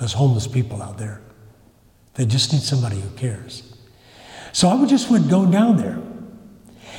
There's 0.00 0.14
homeless 0.14 0.48
people 0.48 0.82
out 0.82 0.98
there. 0.98 1.20
They 2.14 2.26
just 2.26 2.52
need 2.52 2.62
somebody 2.62 2.98
who 3.00 3.08
cares. 3.10 3.76
So 4.50 4.66
I 4.66 4.74
would 4.74 4.88
just 4.88 5.12
would 5.12 5.30
go 5.30 5.46
down 5.46 5.76
there. 5.76 6.02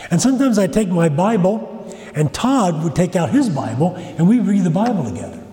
And 0.10 0.22
sometimes 0.22 0.58
I'd 0.58 0.72
take 0.72 0.88
my 0.88 1.10
Bible, 1.10 1.94
and 2.16 2.34
Todd 2.34 2.82
would 2.86 2.96
take 2.96 3.18
out 3.18 3.32
his 3.32 3.50
Bible, 3.50 3.94
and 3.98 4.26
we'd 4.26 4.46
read 4.46 4.64
the 4.64 4.70
Bible 4.70 5.04
together. 5.04 5.44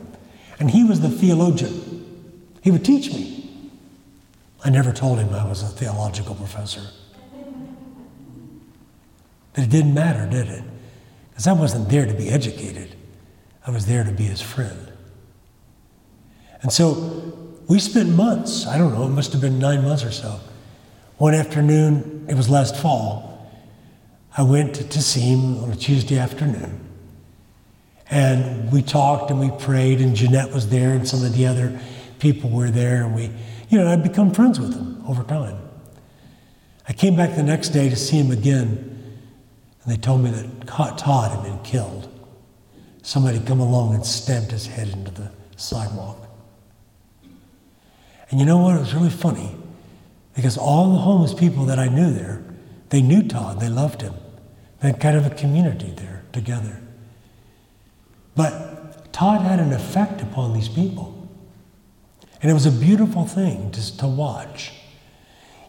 And 0.61 0.71
he 0.71 0.85
was 0.85 1.01
the 1.01 1.11
theologian. 1.11 2.31
He 2.63 2.71
would 2.71 2.85
teach 2.85 3.13
me. 3.13 3.51
I 4.65 4.71
never 4.71 4.93
told 4.93 5.19
him 5.19 5.35
I 5.35 5.45
was 5.45 5.65
a 5.65 5.67
theological 5.67 6.37
professor. 6.37 6.83
But 9.55 9.65
it 9.65 9.71
didn't 9.71 9.93
matter, 9.93 10.25
did 10.31 10.47
it? 10.47 10.63
Because 11.31 11.49
I 11.49 11.53
wasn't 11.53 11.89
there 11.89 12.07
to 12.07 12.15
be 12.15 12.29
educated, 12.29 12.95
I 13.69 13.71
was 13.71 13.85
there 13.85 14.03
to 14.03 14.11
be 14.11 14.25
his 14.25 14.41
friend. 14.41 14.91
And 16.63 16.73
so 16.73 17.53
we 17.69 17.79
spent 17.79 18.09
months, 18.09 18.67
I 18.67 18.79
don't 18.79 18.95
know, 18.95 19.05
it 19.05 19.11
must 19.11 19.31
have 19.33 19.43
been 19.43 19.59
nine 19.59 19.85
months 19.85 20.03
or 20.03 20.11
so. 20.11 20.41
One 21.19 21.35
afternoon, 21.35 22.25
it 22.31 22.35
was 22.35 22.49
last 22.49 22.77
fall, 22.77 23.53
I 24.35 24.43
went 24.43 24.75
to 24.77 25.03
see 25.03 25.21
him 25.21 25.63
on 25.63 25.71
a 25.71 25.77
Tuesday 25.77 26.19
afternoon. 26.19 26.81
And 28.11 28.73
we 28.73 28.81
talked 28.81 29.31
and 29.31 29.39
we 29.39 29.51
prayed, 29.51 30.01
and 30.01 30.17
Jeanette 30.17 30.51
was 30.51 30.71
there, 30.71 30.95
and 30.95 31.07
some 31.07 31.23
of 31.23 31.37
the 31.37 31.47
other 31.47 31.79
people 32.21 32.49
were 32.49 32.71
there, 32.71 33.05
and 33.05 33.15
we, 33.15 33.31
you 33.69 33.77
know, 33.77 33.87
I'd 33.87 34.03
become 34.03 34.33
friends 34.33 34.59
with 34.59 34.73
him 34.73 35.05
over 35.07 35.23
time. 35.25 35.59
I 36.89 36.95
came 36.95 37.17
back 37.17 37.37
the 37.37 37.43
next 37.43 37.69
day 37.69 37.91
to 37.91 37.97
see 37.97 38.17
him 38.17 38.31
again, 38.31 39.19
and 39.85 39.93
they 39.93 39.99
told 39.99 40.23
me 40.23 40.31
that 40.31 40.67
Todd 40.67 41.33
had 41.33 41.43
been 41.43 41.59
killed. 41.59 42.15
Somebody 43.09 43.41
come 43.41 43.61
along 43.61 43.95
and 43.95 44.05
stamped 44.05 44.51
his 44.51 44.67
head 44.67 44.89
into 44.89 45.11
the 45.11 45.31
sidewalk. 45.57 46.19
And 48.29 48.39
you 48.39 48.45
know 48.45 48.59
what? 48.59 48.77
It 48.77 48.81
was 48.81 48.93
really 48.93 49.09
funny 49.09 49.57
because 50.35 50.59
all 50.59 50.93
the 50.93 50.99
homeless 50.99 51.33
people 51.33 51.65
that 51.65 51.79
I 51.79 51.89
knew 51.89 52.13
there, 52.13 52.45
they 52.91 53.01
knew 53.01 53.27
Todd, 53.27 53.61
they 53.61 53.71
loved 53.71 54.03
him. 54.03 54.13
They 54.83 54.89
had 54.89 55.01
kind 55.01 55.17
of 55.17 55.25
a 55.25 55.31
community 55.31 55.91
there 55.97 56.23
together. 56.35 56.83
But 58.37 59.11
Todd 59.11 59.41
had 59.41 59.59
an 59.59 59.73
effect 59.73 60.21
upon 60.21 60.53
these 60.53 60.69
people. 60.69 61.31
And 62.43 62.51
it 62.51 62.55
was 62.55 62.67
a 62.67 62.71
beautiful 62.71 63.25
thing 63.25 63.71
to, 63.71 63.97
to 63.97 64.07
watch. 64.07 64.71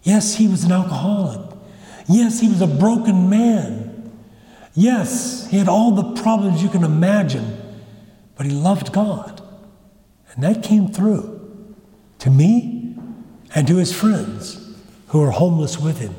Yes, 0.03 0.35
he 0.35 0.49
was 0.49 0.65
an 0.65 0.73
alcoholic. 0.73 1.57
Yes, 2.05 2.41
he 2.41 2.49
was 2.49 2.59
a 2.59 2.67
broken 2.67 3.29
man. 3.29 3.78
Yes, 4.76 5.47
he 5.49 5.57
had 5.57 5.67
all 5.67 5.91
the 5.91 6.22
problems 6.22 6.63
you 6.63 6.70
can 6.70 6.84
imagine, 6.84 7.57
but 8.36 8.45
he 8.45 8.51
loved 8.51 8.93
God. 8.93 9.41
And 10.34 10.43
that 10.43 10.63
came 10.63 10.88
through 10.88 11.76
to 12.20 12.30
me 12.30 12.95
and 13.55 13.67
to 13.67 13.78
his 13.78 13.93
friends 13.93 14.78
who 15.07 15.22
are 15.22 15.32
homeless 15.32 15.80
with 15.80 15.99
him. 15.99 16.15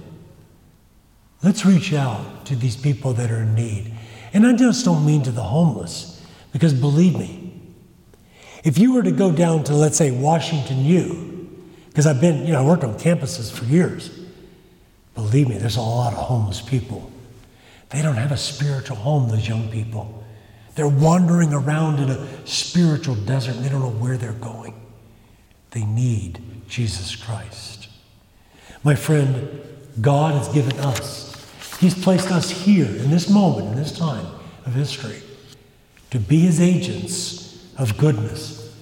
Let's 1.42 1.64
reach 1.64 1.92
out 1.92 2.44
to 2.46 2.56
these 2.56 2.76
people 2.76 3.12
that 3.14 3.30
are 3.30 3.42
in 3.42 3.54
need. 3.54 3.94
And 4.32 4.46
I 4.46 4.52
just 4.52 4.84
don't 4.84 5.06
mean 5.06 5.22
to 5.22 5.30
the 5.30 5.42
homeless, 5.42 6.24
because 6.52 6.74
believe 6.74 7.16
me, 7.16 7.62
if 8.62 8.78
you 8.78 8.92
were 8.92 9.02
to 9.02 9.12
go 9.12 9.32
down 9.32 9.64
to, 9.64 9.74
let's 9.74 9.96
say, 9.96 10.10
Washington 10.10 10.84
U, 10.84 11.58
because 11.88 12.06
I've 12.06 12.20
been, 12.20 12.46
you 12.46 12.52
know, 12.52 12.62
I 12.62 12.66
worked 12.66 12.84
on 12.84 12.94
campuses 12.98 13.50
for 13.50 13.64
years, 13.64 14.10
believe 15.14 15.48
me, 15.48 15.56
there's 15.56 15.76
a 15.76 15.80
lot 15.80 16.12
of 16.12 16.18
homeless 16.18 16.60
people. 16.60 17.10
They 17.90 18.02
don't 18.02 18.16
have 18.16 18.32
a 18.32 18.36
spiritual 18.36 18.96
home, 18.96 19.28
those 19.28 19.48
young 19.48 19.68
people. 19.68 20.24
They're 20.74 20.88
wandering 20.88 21.52
around 21.52 21.98
in 21.98 22.08
a 22.10 22.46
spiritual 22.46 23.16
desert 23.16 23.56
and 23.56 23.64
they 23.64 23.68
don't 23.68 23.80
know 23.80 23.90
where 23.90 24.16
they're 24.16 24.32
going. 24.32 24.74
They 25.72 25.84
need 25.84 26.40
Jesus 26.68 27.16
Christ. 27.16 27.88
My 28.84 28.94
friend, 28.94 29.60
God 30.00 30.34
has 30.34 30.48
given 30.48 30.78
us, 30.80 31.26
He's 31.80 32.00
placed 32.00 32.30
us 32.30 32.50
here 32.50 32.86
in 32.86 33.10
this 33.10 33.28
moment, 33.28 33.68
in 33.68 33.76
this 33.76 33.96
time 33.96 34.26
of 34.66 34.74
history, 34.74 35.20
to 36.10 36.18
be 36.18 36.40
His 36.40 36.60
agents 36.60 37.68
of 37.76 37.98
goodness 37.98 38.72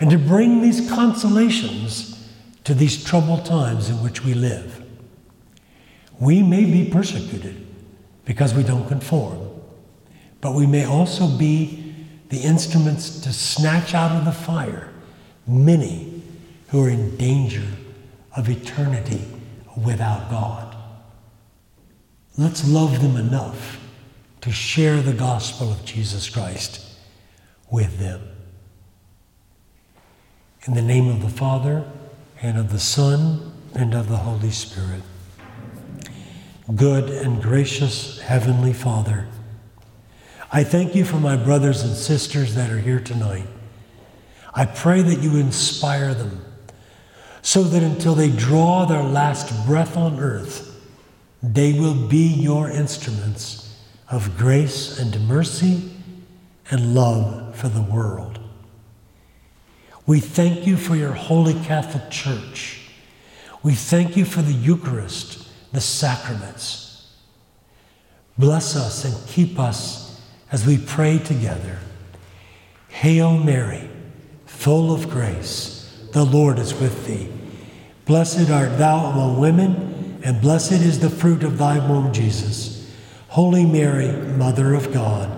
and 0.00 0.10
to 0.10 0.18
bring 0.18 0.62
these 0.62 0.90
consolations 0.90 2.28
to 2.64 2.74
these 2.74 3.02
troubled 3.02 3.44
times 3.46 3.88
in 3.88 4.02
which 4.02 4.24
we 4.24 4.34
live. 4.34 4.84
We 6.20 6.42
may 6.42 6.64
be 6.64 6.90
persecuted 6.90 7.67
because 8.28 8.52
we 8.52 8.62
don't 8.62 8.86
conform, 8.86 9.38
but 10.42 10.54
we 10.54 10.66
may 10.66 10.84
also 10.84 11.26
be 11.26 11.94
the 12.28 12.36
instruments 12.36 13.20
to 13.20 13.32
snatch 13.32 13.94
out 13.94 14.14
of 14.14 14.26
the 14.26 14.32
fire 14.32 14.92
many 15.46 16.22
who 16.68 16.84
are 16.84 16.90
in 16.90 17.16
danger 17.16 17.64
of 18.36 18.50
eternity 18.50 19.24
without 19.82 20.30
God. 20.30 20.76
Let's 22.36 22.68
love 22.68 23.00
them 23.00 23.16
enough 23.16 23.80
to 24.42 24.52
share 24.52 25.00
the 25.00 25.14
gospel 25.14 25.72
of 25.72 25.86
Jesus 25.86 26.28
Christ 26.28 26.84
with 27.70 27.98
them. 27.98 28.20
In 30.66 30.74
the 30.74 30.82
name 30.82 31.08
of 31.08 31.22
the 31.22 31.30
Father, 31.30 31.90
and 32.42 32.58
of 32.58 32.72
the 32.72 32.78
Son, 32.78 33.54
and 33.74 33.94
of 33.94 34.10
the 34.10 34.18
Holy 34.18 34.50
Spirit. 34.50 35.02
Good 36.74 37.08
and 37.08 37.42
gracious 37.42 38.20
Heavenly 38.20 38.74
Father, 38.74 39.26
I 40.52 40.64
thank 40.64 40.94
you 40.94 41.02
for 41.02 41.16
my 41.16 41.34
brothers 41.34 41.82
and 41.82 41.96
sisters 41.96 42.54
that 42.56 42.70
are 42.70 42.78
here 42.78 43.00
tonight. 43.00 43.46
I 44.52 44.66
pray 44.66 45.00
that 45.00 45.20
you 45.22 45.38
inspire 45.38 46.12
them 46.12 46.44
so 47.40 47.62
that 47.62 47.82
until 47.82 48.14
they 48.14 48.28
draw 48.28 48.84
their 48.84 49.02
last 49.02 49.66
breath 49.66 49.96
on 49.96 50.20
earth, 50.20 50.78
they 51.42 51.72
will 51.72 51.94
be 51.94 52.26
your 52.26 52.68
instruments 52.68 53.74
of 54.10 54.36
grace 54.36 54.98
and 54.98 55.26
mercy 55.26 55.90
and 56.70 56.94
love 56.94 57.56
for 57.56 57.68
the 57.68 57.80
world. 57.80 58.40
We 60.04 60.20
thank 60.20 60.66
you 60.66 60.76
for 60.76 60.96
your 60.96 61.12
holy 61.12 61.54
Catholic 61.64 62.10
Church. 62.10 62.90
We 63.62 63.74
thank 63.74 64.18
you 64.18 64.26
for 64.26 64.42
the 64.42 64.52
Eucharist, 64.52 65.47
the 65.72 65.80
sacraments. 65.80 67.10
Bless 68.36 68.76
us 68.76 69.04
and 69.04 69.28
keep 69.28 69.58
us 69.58 70.20
as 70.50 70.66
we 70.66 70.78
pray 70.78 71.18
together. 71.18 71.78
Hail 72.88 73.36
Mary, 73.36 73.88
full 74.46 74.94
of 74.94 75.10
grace, 75.10 76.06
the 76.12 76.24
Lord 76.24 76.58
is 76.58 76.74
with 76.74 77.06
thee. 77.06 77.30
Blessed 78.06 78.50
art 78.50 78.78
thou 78.78 79.06
among 79.06 79.38
women, 79.38 80.20
and 80.24 80.40
blessed 80.40 80.72
is 80.72 81.00
the 81.00 81.10
fruit 81.10 81.42
of 81.42 81.58
thy 81.58 81.78
womb, 81.86 82.12
Jesus. 82.12 82.90
Holy 83.28 83.66
Mary, 83.66 84.10
Mother 84.36 84.74
of 84.74 84.92
God, 84.92 85.30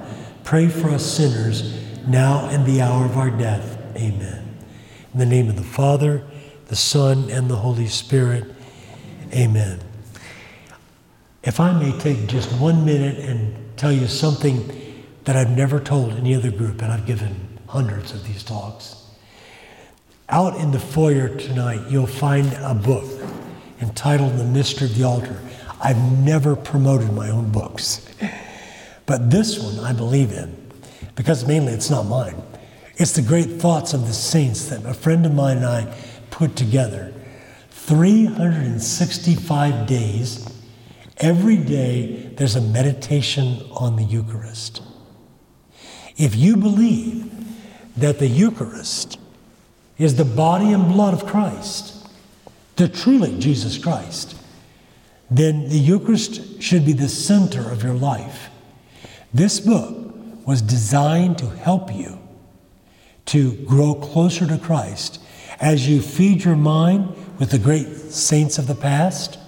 pray 0.45 0.69
for 0.69 0.91
us 0.91 1.05
sinners, 1.05 1.75
now 2.07 2.47
and 2.49 2.65
the 2.65 2.81
hour 2.81 3.05
of 3.05 3.17
our 3.17 3.31
death. 3.31 3.79
Amen. 3.97 4.57
In 5.13 5.19
the 5.19 5.27
name 5.27 5.49
of 5.49 5.57
the 5.57 5.63
Father, 5.63 6.23
the 6.69 6.77
Son, 6.77 7.29
and 7.31 7.51
the 7.51 7.57
Holy 7.57 7.89
Spirit. 7.89 8.45
Amen. 9.35 9.81
If 11.43 11.59
I 11.59 11.73
may 11.73 11.99
take 11.99 12.27
just 12.27 12.53
one 12.61 12.85
minute 12.85 13.19
and 13.19 13.57
tell 13.79 13.93
you 13.93 14.09
something 14.09 14.71
that 15.25 15.37
I've 15.37 15.57
never 15.57 15.81
told 15.81 16.13
any 16.13 16.35
other 16.35 16.51
group, 16.51 16.83
and 16.83 16.93
I've 16.93 17.07
given 17.07 17.59
hundreds 17.67 18.13
of 18.13 18.27
these 18.27 18.43
talks. 18.43 18.97
Out 20.29 20.57
in 20.57 20.71
the 20.71 20.79
foyer 20.79 21.35
tonight, 21.37 21.81
you'll 21.89 22.07
find 22.07 22.53
a 22.59 22.75
book 22.75 23.07
entitled 23.81 24.37
The 24.37 24.45
Mystery 24.45 24.89
of 24.89 24.97
the 24.97 25.05
Altar. 25.05 25.41
I've 25.81 25.97
never 26.21 26.57
promoted 26.57 27.15
my 27.15 27.31
own 27.31 27.51
books, 27.51 28.07
but 29.07 29.31
this 29.31 29.59
one 29.59 29.83
I 29.83 29.95
believe 29.95 30.33
in 30.33 30.55
because 31.15 31.47
mainly 31.47 31.73
it's 31.73 31.89
not 31.89 32.05
mine. 32.05 32.43
It's 32.97 33.13
the 33.13 33.23
great 33.23 33.61
thoughts 33.61 33.95
of 33.95 34.07
the 34.07 34.13
saints 34.13 34.69
that 34.69 34.85
a 34.85 34.93
friend 34.93 35.25
of 35.25 35.33
mine 35.33 35.57
and 35.59 35.67
I 35.67 35.87
put 36.31 36.55
together 36.55 37.15
365 37.71 39.87
days. 39.87 40.47
Every 41.21 41.59
day 41.59 42.33
there's 42.37 42.57
a 42.57 42.63
meditation 42.63 43.61
on 43.73 43.97
the 43.97 44.03
Eucharist. 44.03 44.83
If 46.17 46.35
you 46.35 46.57
believe 46.57 47.31
that 47.97 48.19
the 48.19 48.27
Eucharist 48.27 49.19
is 49.99 50.17
the 50.17 50.25
body 50.25 50.73
and 50.73 50.89
blood 50.89 51.13
of 51.13 51.27
Christ, 51.27 52.09
the 52.77 52.89
truly 52.89 53.39
Jesus 53.39 53.77
Christ, 53.77 54.35
then 55.31 55.69
the 55.69 55.79
Eucharist 55.79 56.63
should 56.63 56.87
be 56.87 56.95
the 56.95 57.09
center 57.09 57.71
of 57.71 57.83
your 57.83 57.95
life. 57.95 58.49
This 59.33 59.61
book 59.61 60.15
was 60.47 60.63
designed 60.63 61.37
to 61.39 61.51
help 61.51 61.95
you 61.95 62.19
to 63.27 63.53
grow 63.67 63.95
closer 63.95 64.47
to 64.47 64.57
Christ 64.57 65.21
as 65.61 65.87
you 65.87 66.01
feed 66.01 66.45
your 66.45 66.57
mind 66.57 67.15
with 67.39 67.51
the 67.51 67.59
great 67.59 67.87
saints 68.11 68.57
of 68.57 68.67
the 68.67 68.75
past 68.75 69.39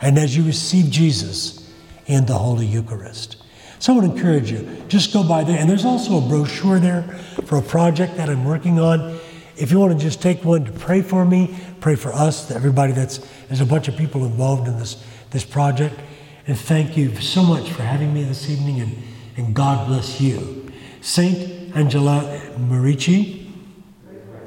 and 0.00 0.18
as 0.18 0.36
you 0.36 0.44
receive 0.44 0.90
Jesus 0.90 1.70
in 2.06 2.26
the 2.26 2.34
Holy 2.34 2.66
Eucharist. 2.66 3.36
So 3.78 3.92
I 3.92 3.96
would 3.96 4.04
encourage 4.04 4.50
you, 4.50 4.66
just 4.88 5.12
go 5.12 5.26
by 5.26 5.44
there. 5.44 5.58
And 5.58 5.68
there's 5.68 5.84
also 5.84 6.18
a 6.18 6.28
brochure 6.28 6.78
there 6.78 7.02
for 7.44 7.58
a 7.58 7.62
project 7.62 8.16
that 8.16 8.28
I'm 8.28 8.44
working 8.44 8.80
on. 8.80 9.18
If 9.56 9.70
you 9.70 9.78
want 9.78 9.92
to 9.92 9.98
just 9.98 10.22
take 10.22 10.44
one 10.44 10.64
to 10.64 10.72
pray 10.72 11.02
for 11.02 11.24
me, 11.24 11.56
pray 11.80 11.94
for 11.94 12.12
us, 12.12 12.50
everybody 12.50 12.92
that's, 12.92 13.18
there's 13.48 13.60
a 13.60 13.66
bunch 13.66 13.88
of 13.88 13.96
people 13.96 14.24
involved 14.24 14.68
in 14.68 14.78
this, 14.78 15.02
this 15.30 15.44
project. 15.44 15.98
And 16.46 16.58
thank 16.58 16.96
you 16.96 17.14
so 17.16 17.42
much 17.42 17.70
for 17.70 17.82
having 17.82 18.14
me 18.14 18.22
this 18.22 18.48
evening, 18.48 18.80
and, 18.80 18.96
and 19.36 19.54
God 19.54 19.88
bless 19.88 20.20
you. 20.20 20.72
Saint 21.00 21.74
Angela 21.76 22.40
Merici, 22.58 23.50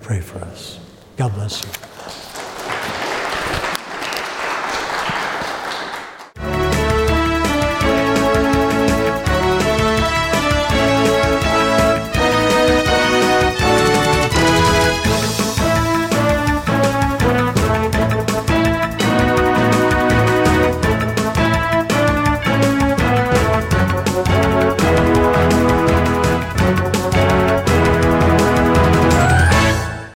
pray 0.01 0.21
for 0.21 0.39
us. 0.39 0.79
God 1.17 1.33
bless 1.33 1.63
you. 1.63 1.88